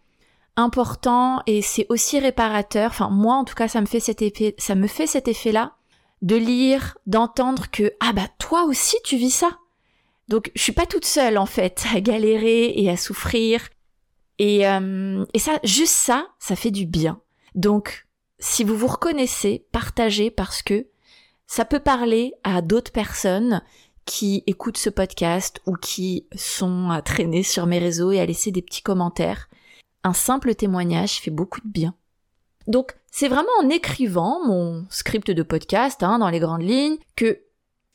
important 0.56 1.44
et 1.46 1.62
c'est 1.62 1.86
aussi 1.90 2.20
réparateur. 2.20 2.90
Enfin, 2.90 3.12
moi, 3.12 3.36
en 3.36 3.44
tout 3.46 3.54
cas, 3.54 3.68
ça 3.68 3.82
me 3.82 3.86
fait 3.86 4.00
cet 4.00 4.24
effet, 4.24 4.56
ça 4.58 4.74
me 4.74 4.88
fait 4.88 5.06
cet 5.06 5.28
effet-là 5.28 5.76
de 6.24 6.36
lire, 6.36 6.98
d'entendre 7.06 7.70
que, 7.70 7.94
ah 8.00 8.14
bah, 8.14 8.30
toi 8.40 8.64
aussi, 8.64 8.98
tu 9.04 9.16
vis 9.16 9.30
ça. 9.30 9.60
Donc, 10.28 10.52
je 10.56 10.62
suis 10.62 10.72
pas 10.72 10.88
toute 10.88 11.06
seule, 11.06 11.38
en 11.38 11.46
fait, 11.46 11.86
à 11.96 12.02
galérer 12.02 12.74
et 12.76 12.90
à 12.90 12.98
souffrir. 12.98 13.70
Et, 14.40 14.68
euh, 14.68 15.24
et 15.36 15.40
ça, 15.40 15.60
juste 15.64 15.94
ça, 15.94 16.30
ça 16.40 16.56
fait 16.56 16.72
du 16.72 16.88
bien. 16.88 17.22
Donc, 17.54 18.08
si 18.41 18.63
vous 18.63 18.75
vous 18.75 18.88
reconnaissez, 18.88 19.65
partagez 19.71 20.31
parce 20.31 20.63
que 20.63 20.88
ça 21.45 21.63
peut 21.63 21.79
parler 21.79 22.33
à 22.43 22.62
d'autres 22.62 22.91
personnes 22.91 23.62
qui 24.05 24.43
écoutent 24.48 24.77
ce 24.77 24.89
podcast 24.89 25.62
ou 25.67 25.75
qui 25.75 26.25
sont 26.36 26.89
à 26.89 27.03
traîner 27.03 27.43
sur 27.43 27.67
mes 27.67 27.77
réseaux 27.77 28.12
et 28.12 28.19
à 28.19 28.25
laisser 28.25 28.51
des 28.51 28.63
petits 28.63 28.81
commentaires. 28.81 29.48
Un 30.03 30.13
simple 30.13 30.55
témoignage 30.55 31.19
fait 31.19 31.29
beaucoup 31.29 31.62
de 31.62 31.69
bien. 31.69 31.93
Donc, 32.65 32.95
c'est 33.12 33.27
vraiment 33.27 33.48
en 33.62 33.69
écrivant 33.69 34.39
mon 34.45 34.86
script 34.89 35.29
de 35.29 35.43
podcast, 35.43 36.01
hein, 36.01 36.17
dans 36.17 36.29
les 36.29 36.39
grandes 36.39 36.63
lignes, 36.63 36.98
que 37.15 37.41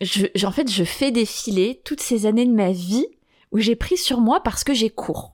je, 0.01 0.27
en 0.47 0.53
fait, 0.53 0.71
je 0.71 0.85
fais 0.85 1.11
défiler 1.11 1.81
toutes 1.85 2.01
ces 2.01 2.25
années 2.25 2.47
de 2.47 2.55
ma 2.55 2.71
vie 2.71 3.07
où 3.51 3.59
j'ai 3.59 3.77
pris 3.77 3.97
sur 3.97 4.21
moi 4.21 4.43
parce 4.43 4.63
que 4.63 4.75
j'ai 4.75 4.91
cours. 4.91 5.33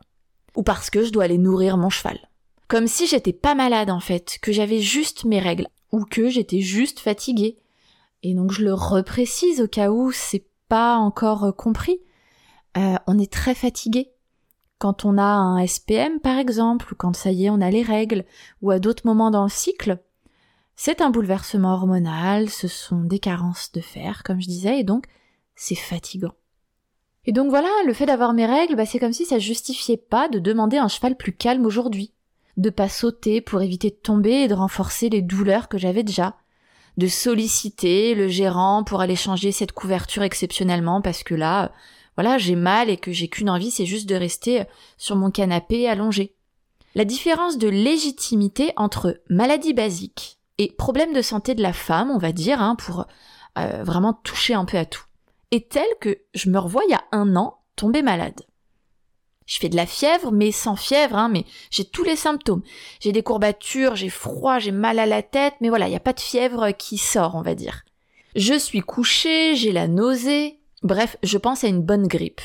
Ou 0.56 0.62
parce 0.62 0.88
que 0.88 1.04
je 1.04 1.10
dois 1.10 1.24
aller 1.24 1.38
nourrir 1.38 1.76
mon 1.76 1.90
cheval. 1.90 2.18
Comme 2.72 2.86
si 2.86 3.06
j'étais 3.06 3.34
pas 3.34 3.54
malade, 3.54 3.90
en 3.90 4.00
fait, 4.00 4.38
que 4.40 4.50
j'avais 4.50 4.80
juste 4.80 5.26
mes 5.26 5.40
règles. 5.40 5.68
Ou 5.92 6.06
que 6.06 6.30
j'étais 6.30 6.62
juste 6.62 7.00
fatiguée. 7.00 7.58
Et 8.22 8.32
donc 8.34 8.50
je 8.50 8.64
le 8.64 8.72
reprécise 8.72 9.60
au 9.60 9.68
cas 9.68 9.90
où 9.90 10.10
c'est 10.10 10.46
pas 10.70 10.96
encore 10.96 11.44
euh, 11.44 11.52
compris. 11.52 12.00
Euh, 12.78 12.94
on 13.06 13.18
est 13.18 13.30
très 13.30 13.54
fatigué. 13.54 14.10
Quand 14.78 15.04
on 15.04 15.18
a 15.18 15.22
un 15.22 15.66
SPM 15.66 16.18
par 16.20 16.38
exemple, 16.38 16.90
ou 16.90 16.96
quand 16.96 17.14
ça 17.14 17.30
y 17.30 17.44
est 17.44 17.50
on 17.50 17.60
a 17.60 17.70
les 17.70 17.82
règles, 17.82 18.24
ou 18.62 18.70
à 18.70 18.78
d'autres 18.78 19.06
moments 19.06 19.30
dans 19.30 19.42
le 19.42 19.50
cycle, 19.50 19.98
c'est 20.74 21.02
un 21.02 21.10
bouleversement 21.10 21.74
hormonal, 21.74 22.48
ce 22.48 22.68
sont 22.68 23.02
des 23.02 23.18
carences 23.18 23.70
de 23.72 23.82
fer, 23.82 24.22
comme 24.24 24.40
je 24.40 24.48
disais, 24.48 24.80
et 24.80 24.84
donc 24.84 25.04
c'est 25.56 25.74
fatigant. 25.74 26.32
Et 27.26 27.32
donc 27.32 27.50
voilà, 27.50 27.68
le 27.84 27.92
fait 27.92 28.06
d'avoir 28.06 28.32
mes 28.32 28.46
règles, 28.46 28.76
bah, 28.76 28.86
c'est 28.86 28.98
comme 28.98 29.12
si 29.12 29.26
ça 29.26 29.38
justifiait 29.38 29.98
pas 29.98 30.30
de 30.30 30.38
demander 30.38 30.78
un 30.78 30.88
cheval 30.88 31.18
plus 31.18 31.34
calme 31.34 31.66
aujourd'hui, 31.66 32.11
de 32.56 32.70
pas 32.70 32.88
sauter 32.88 33.40
pour 33.40 33.62
éviter 33.62 33.90
de 33.90 33.96
tomber 33.96 34.42
et 34.42 34.48
de 34.48 34.54
renforcer 34.54 35.08
les 35.08 35.22
douleurs 35.22 35.68
que 35.68 35.78
j'avais 35.78 36.02
déjà, 36.02 36.36
de 36.96 37.06
solliciter 37.06 38.14
le 38.14 38.28
gérant 38.28 38.84
pour 38.84 39.00
aller 39.00 39.16
changer 39.16 39.52
cette 39.52 39.72
couverture 39.72 40.22
exceptionnellement 40.22 41.00
parce 41.00 41.22
que 41.22 41.34
là, 41.34 41.72
voilà, 42.16 42.38
j'ai 42.38 42.56
mal 42.56 42.90
et 42.90 42.98
que 42.98 43.12
j'ai 43.12 43.28
qu'une 43.28 43.48
envie, 43.48 43.70
c'est 43.70 43.86
juste 43.86 44.08
de 44.08 44.14
rester 44.14 44.64
sur 44.98 45.16
mon 45.16 45.30
canapé 45.30 45.88
allongé. 45.88 46.34
La 46.94 47.06
différence 47.06 47.56
de 47.56 47.68
légitimité 47.68 48.72
entre 48.76 49.20
maladie 49.30 49.72
basique 49.72 50.38
et 50.58 50.70
problème 50.70 51.14
de 51.14 51.22
santé 51.22 51.54
de 51.54 51.62
la 51.62 51.72
femme, 51.72 52.10
on 52.10 52.18
va 52.18 52.32
dire, 52.32 52.60
hein, 52.60 52.76
pour 52.76 53.06
euh, 53.58 53.82
vraiment 53.82 54.12
toucher 54.12 54.52
un 54.52 54.66
peu 54.66 54.76
à 54.76 54.84
tout, 54.84 55.04
est 55.50 55.70
telle 55.70 55.84
que 56.00 56.18
je 56.34 56.50
me 56.50 56.58
revois 56.58 56.82
il 56.86 56.92
y 56.92 56.94
a 56.94 57.04
un 57.12 57.34
an 57.36 57.58
tomber 57.76 58.02
malade. 58.02 58.42
Je 59.46 59.58
fais 59.58 59.68
de 59.68 59.76
la 59.76 59.86
fièvre, 59.86 60.30
mais 60.32 60.52
sans 60.52 60.76
fièvre, 60.76 61.16
hein, 61.16 61.28
mais 61.28 61.44
j'ai 61.70 61.84
tous 61.84 62.04
les 62.04 62.16
symptômes. 62.16 62.62
J'ai 63.00 63.12
des 63.12 63.22
courbatures, 63.22 63.96
j'ai 63.96 64.08
froid, 64.08 64.58
j'ai 64.58 64.72
mal 64.72 64.98
à 64.98 65.06
la 65.06 65.22
tête, 65.22 65.54
mais 65.60 65.68
voilà, 65.68 65.86
il 65.86 65.90
n'y 65.90 65.96
a 65.96 66.00
pas 66.00 66.12
de 66.12 66.20
fièvre 66.20 66.70
qui 66.70 66.98
sort, 66.98 67.34
on 67.34 67.42
va 67.42 67.54
dire. 67.54 67.82
Je 68.36 68.58
suis 68.58 68.80
couchée, 68.80 69.56
j'ai 69.56 69.72
la 69.72 69.88
nausée, 69.88 70.58
bref, 70.82 71.16
je 71.22 71.38
pense 71.38 71.64
à 71.64 71.68
une 71.68 71.82
bonne 71.82 72.06
grippe. 72.06 72.40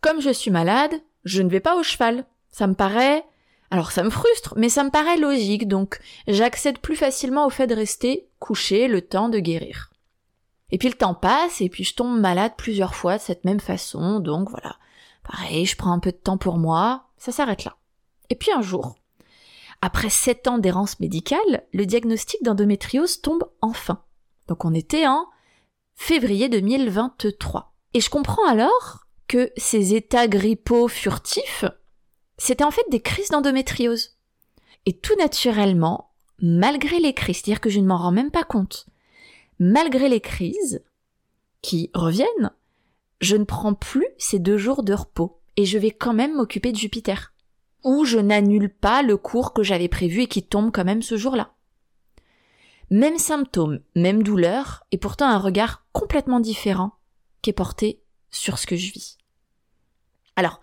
Comme 0.00 0.20
je 0.20 0.30
suis 0.30 0.50
malade, 0.50 0.94
je 1.24 1.42
ne 1.42 1.48
vais 1.48 1.60
pas 1.60 1.76
au 1.76 1.82
cheval. 1.82 2.24
Ça 2.50 2.66
me 2.66 2.74
paraît... 2.74 3.24
Alors 3.68 3.90
ça 3.90 4.04
me 4.04 4.10
frustre, 4.10 4.54
mais 4.56 4.68
ça 4.68 4.84
me 4.84 4.90
paraît 4.90 5.16
logique, 5.16 5.66
donc 5.66 5.98
j'accède 6.28 6.78
plus 6.78 6.94
facilement 6.94 7.46
au 7.46 7.50
fait 7.50 7.66
de 7.66 7.74
rester 7.74 8.28
couché 8.38 8.86
le 8.86 9.00
temps 9.00 9.28
de 9.28 9.40
guérir. 9.40 9.90
Et 10.70 10.78
puis 10.78 10.88
le 10.88 10.94
temps 10.94 11.14
passe, 11.14 11.60
et 11.60 11.68
puis 11.68 11.82
je 11.82 11.94
tombe 11.94 12.20
malade 12.20 12.52
plusieurs 12.56 12.94
fois 12.94 13.16
de 13.16 13.22
cette 13.22 13.44
même 13.44 13.58
façon, 13.58 14.20
donc 14.20 14.50
voilà. 14.50 14.76
Pareil, 15.26 15.66
je 15.66 15.76
prends 15.76 15.92
un 15.92 15.98
peu 15.98 16.12
de 16.12 16.16
temps 16.16 16.38
pour 16.38 16.56
moi, 16.56 17.08
ça 17.18 17.32
s'arrête 17.32 17.64
là. 17.64 17.76
Et 18.30 18.36
puis 18.36 18.52
un 18.52 18.62
jour, 18.62 18.96
après 19.82 20.10
sept 20.10 20.46
ans 20.46 20.58
d'errance 20.58 21.00
médicale, 21.00 21.66
le 21.72 21.84
diagnostic 21.84 22.42
d'endométriose 22.42 23.20
tombe 23.20 23.50
enfin. 23.60 24.02
Donc 24.48 24.64
on 24.64 24.72
était 24.72 25.06
en 25.06 25.26
février 25.94 26.48
2023. 26.48 27.74
Et 27.94 28.00
je 28.00 28.10
comprends 28.10 28.46
alors 28.46 29.06
que 29.26 29.50
ces 29.56 29.94
états 29.94 30.28
grippaux 30.28 30.88
furtifs, 30.88 31.64
c'était 32.38 32.64
en 32.64 32.70
fait 32.70 32.84
des 32.90 33.00
crises 33.00 33.30
d'endométriose. 33.30 34.16
Et 34.84 34.96
tout 34.96 35.16
naturellement, 35.16 36.12
malgré 36.40 37.00
les 37.00 37.14
crises, 37.14 37.38
c'est-à-dire 37.38 37.60
que 37.60 37.70
je 37.70 37.80
ne 37.80 37.86
m'en 37.86 37.96
rends 37.96 38.12
même 38.12 38.30
pas 38.30 38.44
compte, 38.44 38.86
malgré 39.58 40.08
les 40.08 40.20
crises 40.20 40.84
qui 41.62 41.90
reviennent, 41.94 42.52
je 43.20 43.36
ne 43.36 43.44
prends 43.44 43.74
plus 43.74 44.06
ces 44.18 44.38
deux 44.38 44.58
jours 44.58 44.82
de 44.82 44.92
repos 44.92 45.40
et 45.56 45.64
je 45.64 45.78
vais 45.78 45.90
quand 45.90 46.12
même 46.12 46.36
m'occuper 46.36 46.72
de 46.72 46.76
Jupiter. 46.76 47.32
Ou 47.84 48.04
je 48.04 48.18
n'annule 48.18 48.68
pas 48.68 49.02
le 49.02 49.16
cours 49.16 49.52
que 49.52 49.62
j'avais 49.62 49.88
prévu 49.88 50.22
et 50.22 50.26
qui 50.26 50.42
tombe 50.42 50.72
quand 50.72 50.84
même 50.84 51.02
ce 51.02 51.16
jour-là. 51.16 51.52
Même 52.90 53.18
symptômes, 53.18 53.80
même 53.94 54.22
douleur, 54.22 54.84
et 54.92 54.98
pourtant 54.98 55.28
un 55.28 55.38
regard 55.38 55.86
complètement 55.92 56.40
différent 56.40 56.92
qui 57.42 57.50
est 57.50 57.54
porté 57.54 58.02
sur 58.30 58.58
ce 58.58 58.66
que 58.66 58.76
je 58.76 58.92
vis. 58.92 59.18
Alors, 60.36 60.60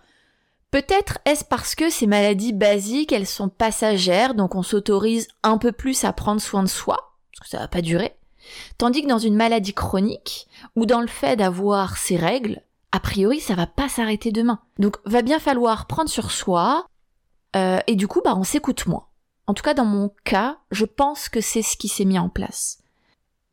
peut-être 0.70 1.18
est-ce 1.24 1.44
parce 1.44 1.74
que 1.74 1.90
ces 1.90 2.06
maladies 2.06 2.52
basiques, 2.52 3.12
elles 3.12 3.26
sont 3.26 3.48
passagères, 3.48 4.34
donc 4.34 4.54
on 4.54 4.62
s'autorise 4.62 5.28
un 5.42 5.58
peu 5.58 5.72
plus 5.72 6.04
à 6.04 6.12
prendre 6.12 6.40
soin 6.40 6.62
de 6.62 6.68
soi, 6.68 7.16
parce 7.32 7.48
que 7.48 7.50
ça 7.50 7.58
va 7.58 7.68
pas 7.68 7.82
durer, 7.82 8.16
Tandis 8.78 9.02
que 9.02 9.08
dans 9.08 9.18
une 9.18 9.36
maladie 9.36 9.74
chronique, 9.74 10.48
ou 10.76 10.86
dans 10.86 11.00
le 11.00 11.06
fait 11.06 11.36
d'avoir 11.36 11.96
ses 11.96 12.16
règles, 12.16 12.62
a 12.92 13.00
priori 13.00 13.40
ça 13.40 13.54
va 13.54 13.66
pas 13.66 13.88
s'arrêter 13.88 14.30
demain. 14.30 14.60
Donc 14.78 14.96
va 15.04 15.22
bien 15.22 15.38
falloir 15.38 15.86
prendre 15.86 16.10
sur 16.10 16.30
soi, 16.30 16.86
euh, 17.56 17.78
et 17.86 17.96
du 17.96 18.08
coup 18.08 18.20
bah 18.24 18.34
on 18.36 18.44
s'écoute 18.44 18.86
moins. 18.86 19.06
En 19.46 19.54
tout 19.54 19.62
cas 19.62 19.74
dans 19.74 19.84
mon 19.84 20.10
cas, 20.24 20.58
je 20.70 20.84
pense 20.84 21.28
que 21.28 21.40
c'est 21.40 21.62
ce 21.62 21.76
qui 21.76 21.88
s'est 21.88 22.04
mis 22.04 22.18
en 22.18 22.28
place. 22.28 22.78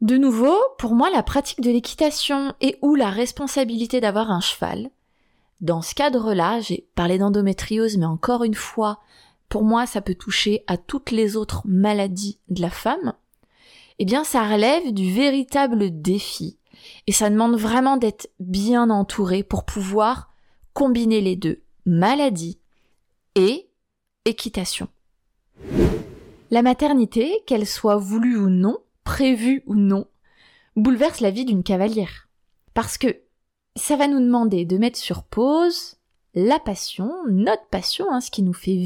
De 0.01 0.17
nouveau, 0.17 0.57
pour 0.77 0.95
moi 0.95 1.09
la 1.11 1.23
pratique 1.23 1.61
de 1.61 1.69
l'équitation 1.69 2.53
et 2.59 2.77
ou 2.81 2.95
la 2.95 3.09
responsabilité 3.09 4.01
d'avoir 4.01 4.31
un 4.31 4.41
cheval, 4.41 4.89
dans 5.61 5.83
ce 5.83 5.93
cadre-là, 5.93 6.59
j'ai 6.59 6.87
parlé 6.95 7.19
d'endométriose, 7.19 7.97
mais 7.97 8.05
encore 8.05 8.43
une 8.43 8.55
fois, 8.55 8.99
pour 9.47 9.63
moi, 9.63 9.85
ça 9.85 10.01
peut 10.01 10.15
toucher 10.15 10.63
à 10.65 10.77
toutes 10.77 11.11
les 11.11 11.35
autres 11.35 11.61
maladies 11.65 12.39
de 12.49 12.61
la 12.61 12.71
femme 12.71 13.13
eh 14.01 14.05
bien 14.05 14.23
ça 14.23 14.41
relève 14.49 14.93
du 14.93 15.13
véritable 15.13 16.01
défi. 16.01 16.57
Et 17.05 17.11
ça 17.11 17.29
demande 17.29 17.55
vraiment 17.55 17.97
d'être 17.97 18.31
bien 18.39 18.89
entouré 18.89 19.43
pour 19.43 19.63
pouvoir 19.63 20.33
combiner 20.73 21.21
les 21.21 21.35
deux, 21.35 21.61
maladie 21.85 22.59
et 23.35 23.69
équitation. 24.25 24.87
La 26.49 26.63
maternité, 26.63 27.43
qu'elle 27.45 27.67
soit 27.67 27.97
voulue 27.97 28.37
ou 28.37 28.49
non, 28.49 28.79
prévue 29.03 29.61
ou 29.67 29.75
non, 29.75 30.07
bouleverse 30.75 31.19
la 31.19 31.29
vie 31.29 31.45
d'une 31.45 31.61
cavalière. 31.61 32.27
Parce 32.73 32.97
que 32.97 33.19
ça 33.75 33.97
va 33.97 34.07
nous 34.07 34.19
demander 34.19 34.65
de 34.65 34.79
mettre 34.79 34.97
sur 34.97 35.21
pause 35.21 35.97
la 36.33 36.57
passion, 36.57 37.11
notre 37.29 37.67
passion, 37.67 38.07
hein, 38.11 38.19
ce 38.19 38.31
qui 38.31 38.41
nous 38.41 38.53
fait 38.53 38.77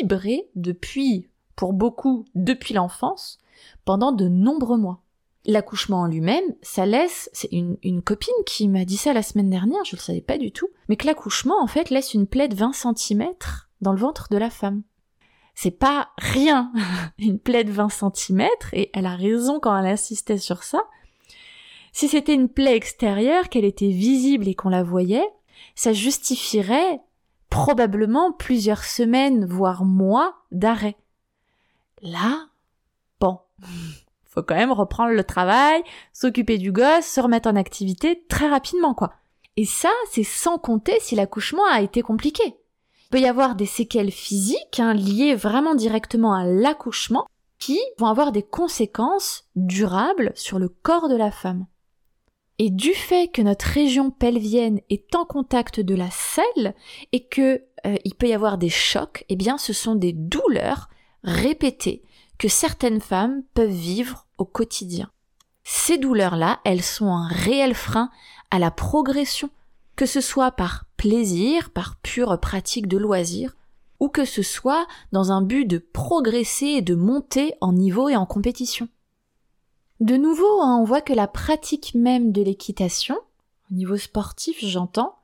vibrer 0.00 0.48
depuis, 0.56 1.28
pour 1.54 1.74
beaucoup, 1.74 2.24
depuis 2.34 2.74
l'enfance, 2.74 3.38
pendant 3.84 4.12
de 4.12 4.28
nombreux 4.28 4.78
mois. 4.78 5.00
L'accouchement 5.46 6.00
en 6.00 6.06
lui-même, 6.06 6.44
ça 6.62 6.86
laisse, 6.86 7.28
c'est 7.34 7.52
une, 7.52 8.02
copine 8.02 8.32
qui 8.46 8.66
m'a 8.66 8.86
dit 8.86 8.96
ça 8.96 9.12
la 9.12 9.22
semaine 9.22 9.50
dernière, 9.50 9.84
je 9.84 9.96
le 9.96 10.00
savais 10.00 10.22
pas 10.22 10.38
du 10.38 10.52
tout, 10.52 10.68
mais 10.88 10.96
que 10.96 11.06
l'accouchement, 11.06 11.62
en 11.62 11.66
fait, 11.66 11.90
laisse 11.90 12.14
une 12.14 12.26
plaie 12.26 12.48
de 12.48 12.54
20 12.54 12.72
cm 12.72 13.28
dans 13.82 13.92
le 13.92 13.98
ventre 13.98 14.28
de 14.30 14.38
la 14.38 14.48
femme. 14.48 14.82
C'est 15.54 15.70
pas 15.70 16.08
rien, 16.16 16.72
une 17.18 17.38
plaie 17.38 17.64
de 17.64 17.72
20 17.72 17.88
cm, 17.90 18.48
et 18.72 18.90
elle 18.94 19.06
a 19.06 19.16
raison 19.16 19.60
quand 19.60 19.76
elle 19.76 19.86
insistait 19.86 20.38
sur 20.38 20.62
ça. 20.62 20.82
Si 21.92 22.08
c'était 22.08 22.34
une 22.34 22.48
plaie 22.48 22.74
extérieure, 22.74 23.50
qu'elle 23.50 23.66
était 23.66 23.90
visible 23.90 24.48
et 24.48 24.54
qu'on 24.54 24.70
la 24.70 24.82
voyait, 24.82 25.28
ça 25.74 25.92
justifierait 25.92 27.00
probablement 27.50 28.32
plusieurs 28.32 28.82
semaines, 28.82 29.44
voire 29.44 29.84
mois 29.84 30.34
d'arrêt. 30.50 30.96
Là, 32.02 32.48
faut 34.34 34.42
quand 34.42 34.56
même 34.56 34.72
reprendre 34.72 35.12
le 35.12 35.24
travail, 35.24 35.82
s'occuper 36.12 36.58
du 36.58 36.72
gosse, 36.72 37.06
se 37.06 37.20
remettre 37.20 37.48
en 37.48 37.56
activité 37.56 38.24
très 38.28 38.48
rapidement, 38.48 38.94
quoi. 38.94 39.12
Et 39.56 39.64
ça, 39.64 39.90
c'est 40.10 40.24
sans 40.24 40.58
compter 40.58 40.98
si 41.00 41.14
l'accouchement 41.14 41.64
a 41.70 41.80
été 41.80 42.02
compliqué. 42.02 42.42
Il 42.46 43.08
peut 43.10 43.20
y 43.20 43.28
avoir 43.28 43.54
des 43.54 43.66
séquelles 43.66 44.10
physiques 44.10 44.80
hein, 44.80 44.92
liées 44.92 45.36
vraiment 45.36 45.76
directement 45.76 46.34
à 46.34 46.44
l'accouchement 46.44 47.26
qui 47.60 47.78
vont 47.98 48.08
avoir 48.08 48.32
des 48.32 48.42
conséquences 48.42 49.44
durables 49.54 50.32
sur 50.34 50.58
le 50.58 50.68
corps 50.68 51.08
de 51.08 51.16
la 51.16 51.30
femme. 51.30 51.66
Et 52.58 52.70
du 52.70 52.92
fait 52.92 53.30
que 53.30 53.42
notre 53.42 53.66
région 53.66 54.10
pelvienne 54.10 54.80
est 54.90 55.14
en 55.14 55.24
contact 55.24 55.78
de 55.80 55.94
la 55.94 56.10
selle 56.10 56.74
et 57.12 57.26
que 57.26 57.62
euh, 57.86 57.96
il 58.04 58.14
peut 58.14 58.28
y 58.28 58.32
avoir 58.32 58.58
des 58.58 58.68
chocs, 58.68 59.24
eh 59.28 59.36
bien 59.36 59.58
ce 59.58 59.72
sont 59.72 59.94
des 59.94 60.12
douleurs 60.12 60.88
répétées 61.22 62.02
que 62.38 62.48
certaines 62.48 63.00
femmes 63.00 63.42
peuvent 63.54 63.68
vivre 63.70 64.26
au 64.38 64.44
quotidien. 64.44 65.10
Ces 65.64 65.98
douleurs-là, 65.98 66.60
elles 66.64 66.82
sont 66.82 67.08
un 67.08 67.26
réel 67.28 67.74
frein 67.74 68.10
à 68.50 68.58
la 68.58 68.70
progression, 68.70 69.50
que 69.96 70.06
ce 70.06 70.20
soit 70.20 70.50
par 70.50 70.84
plaisir, 70.96 71.70
par 71.70 71.96
pure 71.96 72.38
pratique 72.40 72.88
de 72.88 72.98
loisir, 72.98 73.56
ou 74.00 74.08
que 74.08 74.24
ce 74.24 74.42
soit 74.42 74.86
dans 75.12 75.32
un 75.32 75.40
but 75.40 75.64
de 75.64 75.78
progresser 75.78 76.66
et 76.66 76.82
de 76.82 76.94
monter 76.94 77.54
en 77.60 77.72
niveau 77.72 78.08
et 78.08 78.16
en 78.16 78.26
compétition. 78.26 78.88
De 80.00 80.16
nouveau, 80.16 80.60
hein, 80.60 80.78
on 80.80 80.84
voit 80.84 81.00
que 81.00 81.12
la 81.12 81.28
pratique 81.28 81.94
même 81.94 82.32
de 82.32 82.42
l'équitation, 82.42 83.16
au 83.70 83.74
niveau 83.74 83.96
sportif 83.96 84.58
j'entends, 84.60 85.16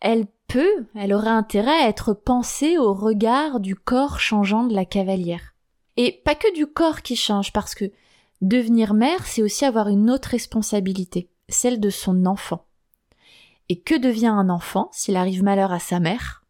elle 0.00 0.26
peut, 0.48 0.86
elle 0.94 1.12
aurait 1.12 1.28
intérêt 1.28 1.84
à 1.84 1.88
être 1.88 2.14
pensée 2.14 2.78
au 2.78 2.92
regard 2.92 3.60
du 3.60 3.74
corps 3.74 4.20
changeant 4.20 4.64
de 4.64 4.74
la 4.74 4.84
cavalière. 4.84 5.54
Et 5.96 6.20
pas 6.24 6.34
que 6.34 6.52
du 6.54 6.66
corps 6.66 7.02
qui 7.02 7.16
change, 7.16 7.52
parce 7.52 7.74
que 7.74 7.90
devenir 8.40 8.94
mère, 8.94 9.26
c'est 9.26 9.42
aussi 9.42 9.64
avoir 9.64 9.88
une 9.88 10.10
autre 10.10 10.30
responsabilité, 10.30 11.30
celle 11.48 11.80
de 11.80 11.90
son 11.90 12.26
enfant. 12.26 12.66
Et 13.68 13.80
que 13.80 13.94
devient 13.94 14.26
un 14.26 14.50
enfant 14.50 14.90
s'il 14.92 15.16
arrive 15.16 15.42
malheur 15.42 15.72
à 15.72 15.78
sa 15.78 16.00
mère? 16.00 16.44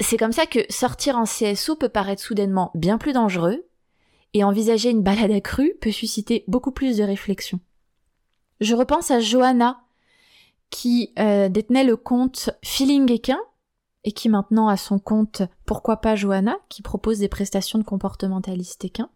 C'est 0.00 0.18
comme 0.18 0.32
ça 0.32 0.46
que 0.46 0.60
sortir 0.70 1.16
en 1.16 1.24
CSO 1.24 1.76
peut 1.76 1.88
paraître 1.88 2.22
soudainement 2.22 2.70
bien 2.74 2.98
plus 2.98 3.12
dangereux, 3.12 3.66
et 4.34 4.44
envisager 4.44 4.90
une 4.90 5.02
balade 5.02 5.30
accrue 5.30 5.74
peut 5.80 5.90
susciter 5.90 6.44
beaucoup 6.46 6.72
plus 6.72 6.98
de 6.98 7.02
réflexion. 7.02 7.58
Je 8.60 8.74
repense 8.74 9.10
à 9.10 9.20
Johanna, 9.20 9.80
qui 10.70 11.12
euh, 11.18 11.48
détenait 11.48 11.84
le 11.84 11.96
compte 11.96 12.50
Feeling 12.62 13.06
et 14.06 14.12
qui 14.12 14.30
maintenant 14.30 14.68
a 14.68 14.78
son 14.78 14.98
compte 14.98 15.42
Pourquoi 15.66 15.98
pas 15.98 16.14
Johanna, 16.14 16.56
qui 16.70 16.80
propose 16.80 17.18
des 17.18 17.28
prestations 17.28 17.78
de 17.78 17.84
comportementaliste 17.84 18.84
équin. 18.84 19.10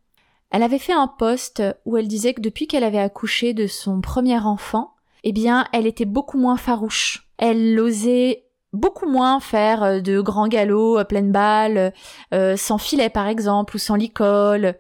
Elle 0.51 0.65
avait 0.65 0.81
fait 0.81 0.93
un 0.93 1.07
post 1.07 1.63
où 1.87 1.97
elle 1.97 2.09
disait 2.09 2.35
que 2.35 2.43
depuis 2.43 2.67
qu'elle 2.67 2.85
avait 2.85 2.99
accouché 2.99 3.55
de 3.55 3.69
son 3.69 4.01
premier 4.01 4.39
enfant, 4.39 4.95
eh 5.23 5.33
bien, 5.33 5.67
elle 5.73 5.87
était 5.87 6.05
beaucoup 6.05 6.39
moins 6.39 6.57
farouche. 6.57 7.31
Elle 7.39 7.79
osait 7.79 8.45
beaucoup 8.73 9.09
moins 9.09 9.41
faire 9.41 9.83
euh, 9.83 10.01
de 10.01 10.21
grands 10.21 10.49
galops 10.49 10.99
à 10.99 11.05
pleine 11.05 11.33
balle, 11.33 11.93
euh, 12.35 12.57
sans 12.57 12.79
filet 12.79 13.11
par 13.11 13.29
exemple, 13.29 13.77
ou 13.77 13.79
sans 13.79 13.95
licol. 13.95 14.75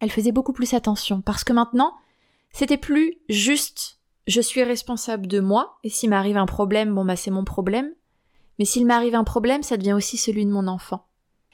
Elle 0.00 0.10
faisait 0.10 0.32
beaucoup 0.32 0.52
plus 0.52 0.74
attention, 0.74 1.20
parce 1.20 1.44
que 1.44 1.52
maintenant, 1.52 1.94
c'était 2.52 2.76
plus 2.76 3.18
juste 3.28 4.00
je 4.26 4.40
suis 4.40 4.62
responsable 4.62 5.26
de 5.26 5.40
moi, 5.40 5.78
et 5.84 5.90
s'il 5.90 6.10
m'arrive 6.10 6.38
un 6.38 6.46
problème, 6.46 6.94
bon 6.94 7.04
bah 7.04 7.16
c'est 7.16 7.30
mon 7.30 7.44
problème. 7.44 7.92
Mais 8.58 8.64
s'il 8.64 8.86
m'arrive 8.86 9.14
un 9.14 9.24
problème, 9.24 9.62
ça 9.62 9.76
devient 9.76 9.92
aussi 9.92 10.16
celui 10.16 10.44
de 10.44 10.50
mon 10.50 10.68
enfant. 10.68 11.06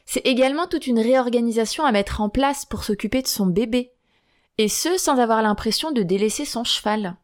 C'est 0.07 0.27
également 0.27 0.67
toute 0.67 0.87
une 0.87 0.99
réorganisation 0.99 1.85
à 1.85 1.93
mettre 1.93 2.21
en 2.21 2.29
place 2.29 2.67
pour 2.67 2.85
s'occuper 2.85 3.23
de 3.23 3.29
son 3.29 3.47
bébé. 3.47 3.93
Et 4.59 4.69
ce, 4.69 4.99
sans 4.99 5.19
avoir 5.19 5.43
l'impression 5.43 5.93
de 5.93 6.03
délaisser 6.03 6.45
son 6.45 6.65
cheval. 6.65 7.17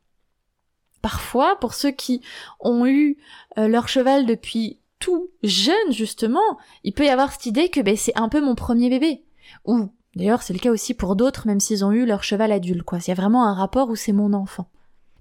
Parfois, 1.02 1.56
pour 1.60 1.74
ceux 1.74 1.90
qui 1.90 2.22
ont 2.60 2.86
eu 2.86 3.18
euh, 3.58 3.68
leur 3.68 3.88
cheval 3.88 4.24
depuis 4.24 4.80
tout 4.98 5.30
jeune, 5.42 5.92
justement, 5.92 6.58
il 6.84 6.94
peut 6.94 7.04
y 7.04 7.10
avoir 7.10 7.32
cette 7.32 7.46
idée 7.46 7.68
que 7.68 7.80
ben, 7.80 7.96
c'est 7.96 8.16
un 8.16 8.28
peu 8.28 8.40
mon 8.40 8.54
premier 8.54 8.88
bébé. 8.88 9.24
Ou, 9.64 9.90
d'ailleurs, 10.14 10.42
c'est 10.42 10.54
le 10.54 10.58
cas 10.58 10.70
aussi 10.70 10.94
pour 10.94 11.16
d'autres, 11.16 11.46
même 11.46 11.60
s'ils 11.60 11.84
ont 11.84 11.92
eu 11.92 12.06
leur 12.06 12.24
cheval 12.24 12.52
adulte, 12.52 12.82
quoi. 12.82 12.98
Il 12.98 13.08
y 13.08 13.12
a 13.12 13.14
vraiment 13.14 13.46
un 13.46 13.54
rapport 13.54 13.90
où 13.90 13.96
c'est 13.96 14.12
mon 14.12 14.32
enfant. 14.32 14.70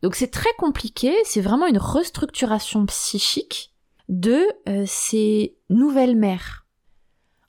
Donc 0.01 0.15
c'est 0.15 0.32
très 0.32 0.53
compliqué, 0.58 1.13
c'est 1.23 1.41
vraiment 1.41 1.65
une 1.65 1.77
restructuration 1.77 2.86
psychique 2.86 3.74
de 4.10 4.46
euh, 4.68 4.84
ces 4.86 5.56
nouvelles 5.70 6.15
mères. 6.15 6.65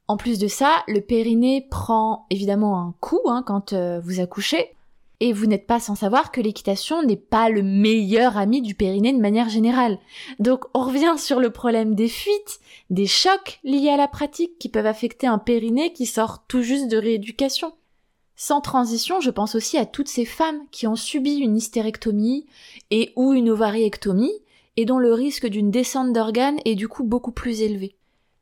En 0.08 0.16
plus 0.16 0.38
de 0.38 0.46
ça, 0.46 0.84
le 0.86 1.00
périnée 1.00 1.66
prend 1.68 2.26
évidemment 2.30 2.80
un 2.80 2.94
coup 3.00 3.20
hein, 3.26 3.42
quand 3.44 3.72
euh, 3.72 4.00
vous 4.00 4.20
accouchez, 4.20 4.76
et 5.20 5.32
vous 5.32 5.46
n'êtes 5.46 5.66
pas 5.66 5.80
sans 5.80 5.94
savoir 5.94 6.30
que 6.30 6.40
l'équitation 6.40 7.02
n'est 7.02 7.16
pas 7.16 7.48
le 7.48 7.62
meilleur 7.62 8.36
ami 8.36 8.60
du 8.60 8.74
périnée 8.74 9.12
de 9.12 9.20
manière 9.20 9.48
générale. 9.48 9.98
Donc 10.38 10.64
on 10.74 10.80
revient 10.80 11.14
sur 11.16 11.40
le 11.40 11.50
problème 11.50 11.94
des 11.94 12.08
fuites, 12.08 12.60
des 12.90 13.06
chocs 13.06 13.58
liés 13.64 13.88
à 13.88 13.96
la 13.96 14.08
pratique 14.08 14.58
qui 14.58 14.68
peuvent 14.68 14.86
affecter 14.86 15.26
un 15.26 15.38
périnée 15.38 15.92
qui 15.92 16.06
sort 16.06 16.44
tout 16.46 16.62
juste 16.62 16.88
de 16.88 16.98
rééducation. 16.98 17.72
Sans 18.38 18.60
transition, 18.60 19.20
je 19.20 19.30
pense 19.30 19.54
aussi 19.54 19.78
à 19.78 19.86
toutes 19.86 20.08
ces 20.08 20.26
femmes 20.26 20.60
qui 20.70 20.86
ont 20.86 20.96
subi 20.96 21.36
une 21.36 21.56
hystérectomie 21.56 22.44
et 22.90 23.12
ou 23.16 23.32
une 23.32 23.48
ovariectomie 23.48 24.34
et 24.76 24.84
dont 24.84 24.98
le 24.98 25.12
risque 25.12 25.46
d'une 25.46 25.70
descente 25.70 26.12
d'organes 26.12 26.60
est 26.64 26.74
du 26.74 26.88
coup 26.88 27.04
beaucoup 27.04 27.32
plus 27.32 27.62
élevé. 27.62 27.96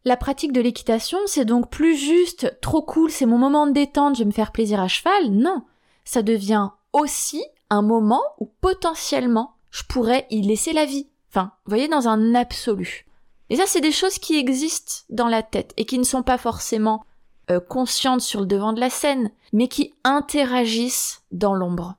La 0.04 0.16
pratique 0.16 0.52
de 0.52 0.60
l'équitation, 0.60 1.18
c'est 1.26 1.44
donc 1.44 1.70
plus 1.70 1.96
juste 1.96 2.58
trop 2.60 2.82
cool, 2.82 3.10
c'est 3.10 3.26
mon 3.26 3.38
moment 3.38 3.66
de 3.66 3.72
détente, 3.72 4.16
je 4.16 4.20
vais 4.20 4.26
me 4.26 4.32
faire 4.32 4.52
plaisir 4.52 4.80
à 4.80 4.88
cheval. 4.88 5.30
Non, 5.30 5.62
ça 6.04 6.22
devient 6.22 6.70
aussi 6.92 7.42
un 7.70 7.82
moment 7.82 8.22
où 8.38 8.50
potentiellement 8.60 9.54
je 9.70 9.82
pourrais 9.88 10.26
y 10.30 10.42
laisser 10.42 10.72
la 10.72 10.84
vie. 10.84 11.08
Enfin, 11.30 11.52
vous 11.64 11.70
voyez, 11.70 11.88
dans 11.88 12.06
un 12.06 12.34
absolu. 12.34 13.06
Et 13.50 13.56
ça, 13.56 13.64
c'est 13.66 13.80
des 13.80 13.92
choses 13.92 14.18
qui 14.18 14.36
existent 14.38 15.04
dans 15.10 15.28
la 15.28 15.42
tête 15.42 15.72
et 15.76 15.84
qui 15.84 15.98
ne 15.98 16.04
sont 16.04 16.22
pas 16.22 16.38
forcément 16.38 17.04
euh, 17.50 17.60
conscientes 17.60 18.20
sur 18.20 18.40
le 18.40 18.46
devant 18.46 18.72
de 18.72 18.80
la 18.80 18.90
scène, 18.90 19.30
mais 19.52 19.68
qui 19.68 19.94
interagissent 20.04 21.22
dans 21.32 21.54
l'ombre. 21.54 21.96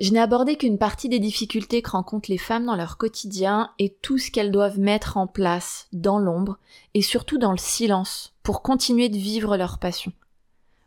Je 0.00 0.12
n'ai 0.12 0.18
abordé 0.18 0.56
qu'une 0.56 0.78
partie 0.78 1.10
des 1.10 1.18
difficultés 1.18 1.82
que 1.82 1.90
rencontrent 1.90 2.30
les 2.30 2.38
femmes 2.38 2.64
dans 2.64 2.74
leur 2.74 2.96
quotidien 2.96 3.70
et 3.78 3.94
tout 4.00 4.16
ce 4.16 4.30
qu'elles 4.30 4.50
doivent 4.50 4.80
mettre 4.80 5.18
en 5.18 5.26
place 5.26 5.88
dans 5.92 6.18
l'ombre 6.18 6.58
et 6.94 7.02
surtout 7.02 7.36
dans 7.36 7.52
le 7.52 7.58
silence 7.58 8.32
pour 8.42 8.62
continuer 8.62 9.10
de 9.10 9.18
vivre 9.18 9.58
leur 9.58 9.78
passion. 9.78 10.14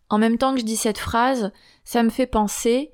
En 0.10 0.18
même 0.18 0.40
temps 0.40 0.56
que 0.56 0.60
je 0.60 0.66
dis 0.66 0.76
cette 0.76 0.98
phrase, 0.98 1.52
ça 1.84 2.02
me 2.02 2.10
fait 2.10 2.26
penser 2.26 2.92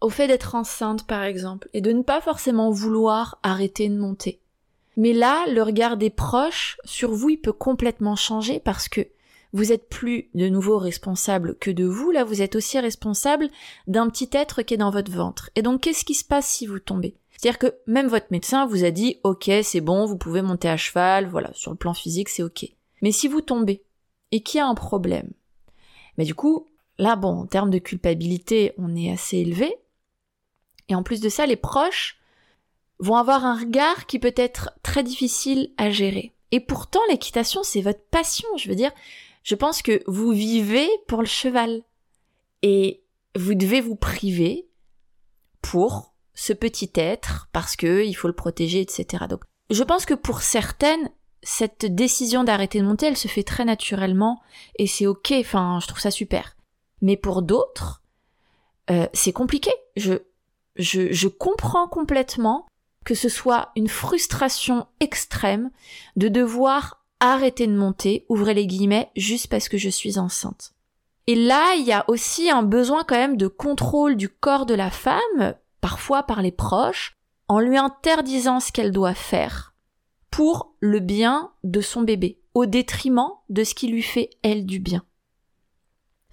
au 0.00 0.08
fait 0.08 0.26
d'être 0.26 0.54
enceinte 0.54 1.06
par 1.06 1.22
exemple 1.22 1.68
et 1.74 1.82
de 1.82 1.92
ne 1.92 2.02
pas 2.02 2.22
forcément 2.22 2.70
vouloir 2.70 3.38
arrêter 3.42 3.90
de 3.90 3.98
monter. 3.98 4.40
Mais 4.96 5.12
là, 5.12 5.44
le 5.50 5.62
regard 5.62 5.98
des 5.98 6.10
proches 6.10 6.78
sur 6.86 7.12
vous, 7.12 7.28
il 7.28 7.38
peut 7.38 7.52
complètement 7.52 8.16
changer 8.16 8.58
parce 8.58 8.88
que 8.88 9.06
vous 9.52 9.72
êtes 9.72 9.88
plus 9.88 10.30
de 10.34 10.48
nouveau 10.48 10.78
responsable 10.78 11.56
que 11.58 11.70
de 11.70 11.84
vous, 11.84 12.10
là 12.10 12.24
vous 12.24 12.42
êtes 12.42 12.56
aussi 12.56 12.78
responsable 12.78 13.48
d'un 13.86 14.08
petit 14.08 14.30
être 14.32 14.62
qui 14.62 14.74
est 14.74 14.78
dans 14.78 14.90
votre 14.90 15.12
ventre. 15.12 15.50
Et 15.56 15.62
donc 15.62 15.82
qu'est-ce 15.82 16.04
qui 16.04 16.14
se 16.14 16.24
passe 16.24 16.48
si 16.48 16.66
vous 16.66 16.78
tombez? 16.78 17.16
C'est-à-dire 17.30 17.58
que 17.58 17.74
même 17.86 18.08
votre 18.08 18.28
médecin 18.30 18.66
vous 18.66 18.84
a 18.84 18.90
dit 18.90 19.18
ok 19.24 19.50
c'est 19.62 19.80
bon, 19.80 20.06
vous 20.06 20.16
pouvez 20.16 20.42
monter 20.42 20.68
à 20.68 20.76
cheval, 20.76 21.28
voilà, 21.28 21.50
sur 21.54 21.70
le 21.70 21.76
plan 21.76 21.94
physique 21.94 22.28
c'est 22.28 22.42
ok. 22.42 22.66
Mais 23.02 23.12
si 23.12 23.28
vous 23.28 23.40
tombez 23.40 23.82
et 24.30 24.42
qu'il 24.42 24.58
y 24.58 24.60
a 24.60 24.66
un 24.66 24.74
problème, 24.74 25.30
mais 26.16 26.24
du 26.24 26.34
coup, 26.34 26.66
là 26.98 27.16
bon, 27.16 27.40
en 27.40 27.46
termes 27.46 27.70
de 27.70 27.78
culpabilité, 27.78 28.72
on 28.78 28.96
est 28.96 29.12
assez 29.12 29.38
élevé. 29.38 29.74
Et 30.88 30.94
en 30.94 31.02
plus 31.02 31.20
de 31.20 31.28
ça, 31.28 31.46
les 31.46 31.56
proches 31.56 32.18
vont 32.98 33.16
avoir 33.16 33.44
un 33.44 33.58
regard 33.58 34.06
qui 34.06 34.18
peut 34.18 34.34
être 34.36 34.70
très 34.82 35.02
difficile 35.02 35.72
à 35.76 35.90
gérer. 35.90 36.32
Et 36.52 36.60
pourtant, 36.60 37.00
l'équitation, 37.08 37.62
c'est 37.62 37.80
votre 37.80 38.04
passion. 38.10 38.48
Je 38.56 38.68
veux 38.68 38.74
dire, 38.74 38.92
je 39.42 39.54
pense 39.54 39.82
que 39.82 40.02
vous 40.06 40.30
vivez 40.30 40.88
pour 41.08 41.20
le 41.20 41.26
cheval. 41.26 41.82
Et 42.62 43.02
vous 43.34 43.54
devez 43.54 43.80
vous 43.80 43.96
priver 43.96 44.68
pour 45.62 46.14
ce 46.34 46.52
petit 46.52 46.90
être 46.94 47.48
parce 47.52 47.76
que 47.76 48.04
il 48.04 48.14
faut 48.14 48.28
le 48.28 48.34
protéger, 48.34 48.80
etc. 48.80 49.24
Donc, 49.28 49.42
je 49.70 49.82
pense 49.82 50.06
que 50.06 50.14
pour 50.14 50.42
certaines, 50.42 51.10
cette 51.42 51.86
décision 51.86 52.44
d'arrêter 52.44 52.80
de 52.80 52.86
monter, 52.86 53.06
elle 53.06 53.16
se 53.16 53.28
fait 53.28 53.42
très 53.42 53.64
naturellement 53.64 54.40
et 54.76 54.86
c'est 54.86 55.06
ok. 55.06 55.32
Enfin, 55.40 55.78
je 55.80 55.88
trouve 55.88 56.00
ça 56.00 56.10
super. 56.10 56.56
Mais 57.00 57.16
pour 57.16 57.42
d'autres, 57.42 58.02
euh, 58.90 59.08
c'est 59.12 59.32
compliqué. 59.32 59.72
Je, 59.96 60.14
je, 60.76 61.12
je 61.12 61.28
comprends 61.28 61.88
complètement 61.88 62.66
que 63.04 63.14
ce 63.14 63.28
soit 63.28 63.70
une 63.74 63.88
frustration 63.88 64.86
extrême 65.00 65.70
de 66.14 66.28
devoir 66.28 67.01
arrêter 67.30 67.66
de 67.66 67.76
monter, 67.76 68.26
ouvrez 68.28 68.54
les 68.54 68.66
guillemets, 68.66 69.10
juste 69.16 69.46
parce 69.46 69.68
que 69.68 69.78
je 69.78 69.88
suis 69.88 70.18
enceinte. 70.18 70.74
Et 71.26 71.34
là, 71.34 71.74
il 71.76 71.84
y 71.84 71.92
a 71.92 72.04
aussi 72.08 72.50
un 72.50 72.62
besoin 72.62 73.04
quand 73.04 73.16
même 73.16 73.36
de 73.36 73.46
contrôle 73.46 74.16
du 74.16 74.28
corps 74.28 74.66
de 74.66 74.74
la 74.74 74.90
femme, 74.90 75.54
parfois 75.80 76.24
par 76.24 76.42
les 76.42 76.50
proches, 76.50 77.16
en 77.48 77.60
lui 77.60 77.78
interdisant 77.78 78.60
ce 78.60 78.72
qu'elle 78.72 78.92
doit 78.92 79.14
faire 79.14 79.74
pour 80.30 80.74
le 80.80 80.98
bien 80.98 81.52
de 81.62 81.80
son 81.80 82.02
bébé, 82.02 82.40
au 82.54 82.66
détriment 82.66 83.32
de 83.50 83.64
ce 83.64 83.74
qui 83.74 83.86
lui 83.86 84.02
fait 84.02 84.30
elle 84.42 84.64
du 84.64 84.80
bien. 84.80 85.04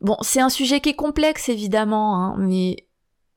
Bon, 0.01 0.15
c'est 0.21 0.39
un 0.39 0.49
sujet 0.49 0.79
qui 0.79 0.89
est 0.89 0.95
complexe 0.95 1.49
évidemment, 1.49 2.15
hein, 2.15 2.35
mais 2.37 2.87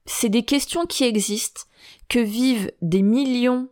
c'est 0.06 0.28
des 0.28 0.44
questions 0.44 0.86
qui 0.86 1.04
existent, 1.04 1.62
que 2.08 2.20
vivent 2.20 2.72
des 2.80 3.02
millions 3.02 3.68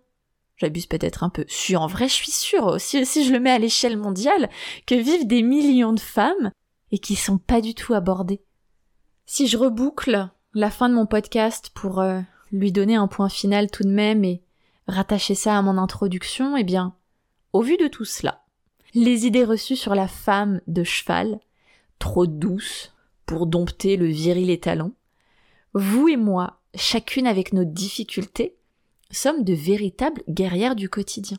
j'abuse 0.60 0.86
peut-être 0.86 1.24
un 1.24 1.30
peu. 1.30 1.44
Je 1.48 1.76
en 1.76 1.86
vrai, 1.86 2.08
je 2.08 2.14
suis 2.14 2.30
sûre, 2.30 2.80
si, 2.80 3.04
si 3.06 3.24
je 3.24 3.32
le 3.32 3.40
mets 3.40 3.50
à 3.50 3.58
l'échelle 3.58 3.96
mondiale, 3.96 4.50
que 4.86 4.94
vivent 4.94 5.26
des 5.26 5.42
millions 5.42 5.92
de 5.92 6.00
femmes 6.00 6.50
et 6.92 6.98
qui 6.98 7.16
sont 7.16 7.38
pas 7.38 7.60
du 7.60 7.74
tout 7.74 7.94
abordées. 7.94 8.42
Si 9.26 9.46
je 9.46 9.56
reboucle 9.56 10.28
la 10.54 10.70
fin 10.70 10.88
de 10.88 10.94
mon 10.94 11.06
podcast 11.06 11.70
pour 11.74 12.00
euh, 12.00 12.20
lui 12.52 12.72
donner 12.72 12.96
un 12.96 13.06
point 13.06 13.28
final 13.28 13.70
tout 13.70 13.84
de 13.84 13.90
même 13.90 14.24
et 14.24 14.42
rattacher 14.86 15.34
ça 15.34 15.56
à 15.56 15.62
mon 15.62 15.78
introduction, 15.78 16.56
eh 16.56 16.64
bien, 16.64 16.94
au 17.52 17.62
vu 17.62 17.76
de 17.76 17.86
tout 17.86 18.04
cela, 18.04 18.44
les 18.92 19.26
idées 19.26 19.44
reçues 19.44 19.76
sur 19.76 19.94
la 19.94 20.08
femme 20.08 20.60
de 20.66 20.84
cheval, 20.84 21.38
trop 21.98 22.26
douce 22.26 22.92
pour 23.24 23.46
dompter 23.46 23.96
le 23.96 24.06
viril 24.06 24.50
étalon, 24.50 24.92
vous 25.72 26.08
et 26.08 26.16
moi, 26.16 26.60
chacune 26.74 27.28
avec 27.28 27.52
nos 27.52 27.64
difficultés, 27.64 28.56
sommes 29.10 29.44
de 29.44 29.54
véritables 29.54 30.22
guerrières 30.28 30.76
du 30.76 30.88
quotidien. 30.88 31.38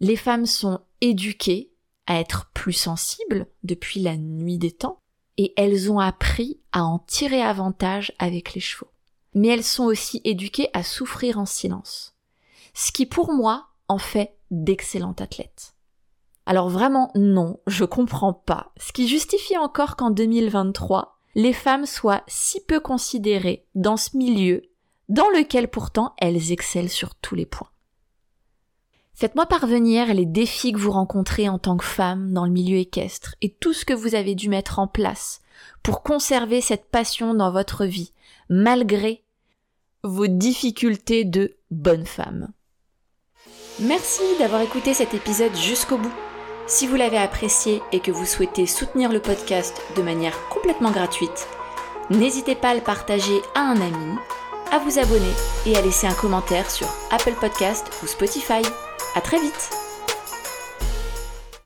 Les 0.00 0.16
femmes 0.16 0.46
sont 0.46 0.80
éduquées 1.00 1.72
à 2.06 2.18
être 2.20 2.50
plus 2.54 2.72
sensibles 2.72 3.46
depuis 3.62 4.00
la 4.00 4.16
nuit 4.16 4.58
des 4.58 4.72
temps, 4.72 5.00
et 5.36 5.52
elles 5.56 5.90
ont 5.90 6.00
appris 6.00 6.60
à 6.72 6.84
en 6.84 6.98
tirer 6.98 7.42
avantage 7.42 8.12
avec 8.18 8.54
les 8.54 8.60
chevaux. 8.60 8.90
Mais 9.34 9.48
elles 9.48 9.64
sont 9.64 9.84
aussi 9.84 10.20
éduquées 10.24 10.68
à 10.72 10.82
souffrir 10.82 11.38
en 11.38 11.46
silence. 11.46 12.16
Ce 12.74 12.92
qui 12.92 13.06
pour 13.06 13.32
moi 13.32 13.68
en 13.88 13.98
fait 13.98 14.36
d'excellentes 14.50 15.20
athlètes. 15.20 15.74
Alors 16.46 16.70
vraiment 16.70 17.10
non, 17.14 17.60
je 17.66 17.84
comprends 17.84 18.32
pas. 18.32 18.72
Ce 18.78 18.92
qui 18.92 19.06
justifie 19.06 19.56
encore 19.58 19.96
qu'en 19.96 20.10
2023, 20.10 21.18
les 21.34 21.52
femmes 21.52 21.86
soient 21.86 22.22
si 22.26 22.64
peu 22.64 22.80
considérées 22.80 23.66
dans 23.74 23.96
ce 23.96 24.16
milieu 24.16 24.62
dans 25.08 25.28
lequel 25.30 25.68
pourtant 25.68 26.14
elles 26.18 26.52
excellent 26.52 26.88
sur 26.88 27.14
tous 27.14 27.34
les 27.34 27.46
points. 27.46 27.70
Faites-moi 29.14 29.46
parvenir 29.46 30.14
les 30.14 30.26
défis 30.26 30.72
que 30.72 30.78
vous 30.78 30.92
rencontrez 30.92 31.48
en 31.48 31.58
tant 31.58 31.76
que 31.76 31.84
femme 31.84 32.32
dans 32.32 32.44
le 32.44 32.52
milieu 32.52 32.76
équestre 32.76 33.34
et 33.42 33.52
tout 33.52 33.72
ce 33.72 33.84
que 33.84 33.92
vous 33.92 34.14
avez 34.14 34.36
dû 34.36 34.48
mettre 34.48 34.78
en 34.78 34.86
place 34.86 35.40
pour 35.82 36.04
conserver 36.04 36.60
cette 36.60 36.88
passion 36.88 37.34
dans 37.34 37.50
votre 37.50 37.84
vie, 37.84 38.12
malgré 38.48 39.24
vos 40.04 40.28
difficultés 40.28 41.24
de 41.24 41.56
bonne 41.72 42.06
femme. 42.06 42.52
Merci 43.80 44.22
d'avoir 44.38 44.60
écouté 44.60 44.94
cet 44.94 45.14
épisode 45.14 45.54
jusqu'au 45.56 45.98
bout. 45.98 46.14
Si 46.68 46.86
vous 46.86 46.96
l'avez 46.96 47.18
apprécié 47.18 47.82
et 47.90 48.00
que 48.00 48.12
vous 48.12 48.26
souhaitez 48.26 48.66
soutenir 48.66 49.10
le 49.10 49.20
podcast 49.20 49.80
de 49.96 50.02
manière 50.02 50.38
complètement 50.48 50.92
gratuite, 50.92 51.48
n'hésitez 52.10 52.54
pas 52.54 52.70
à 52.70 52.74
le 52.74 52.82
partager 52.82 53.40
à 53.54 53.62
un 53.62 53.80
ami, 53.80 54.16
à 54.72 54.78
vous 54.78 54.98
abonner 54.98 55.32
et 55.66 55.76
à 55.76 55.82
laisser 55.82 56.06
un 56.06 56.14
commentaire 56.14 56.70
sur 56.70 56.88
Apple 57.10 57.34
Podcast 57.40 57.90
ou 58.02 58.06
Spotify. 58.06 58.62
À 59.14 59.20
très 59.20 59.40
vite 59.40 59.87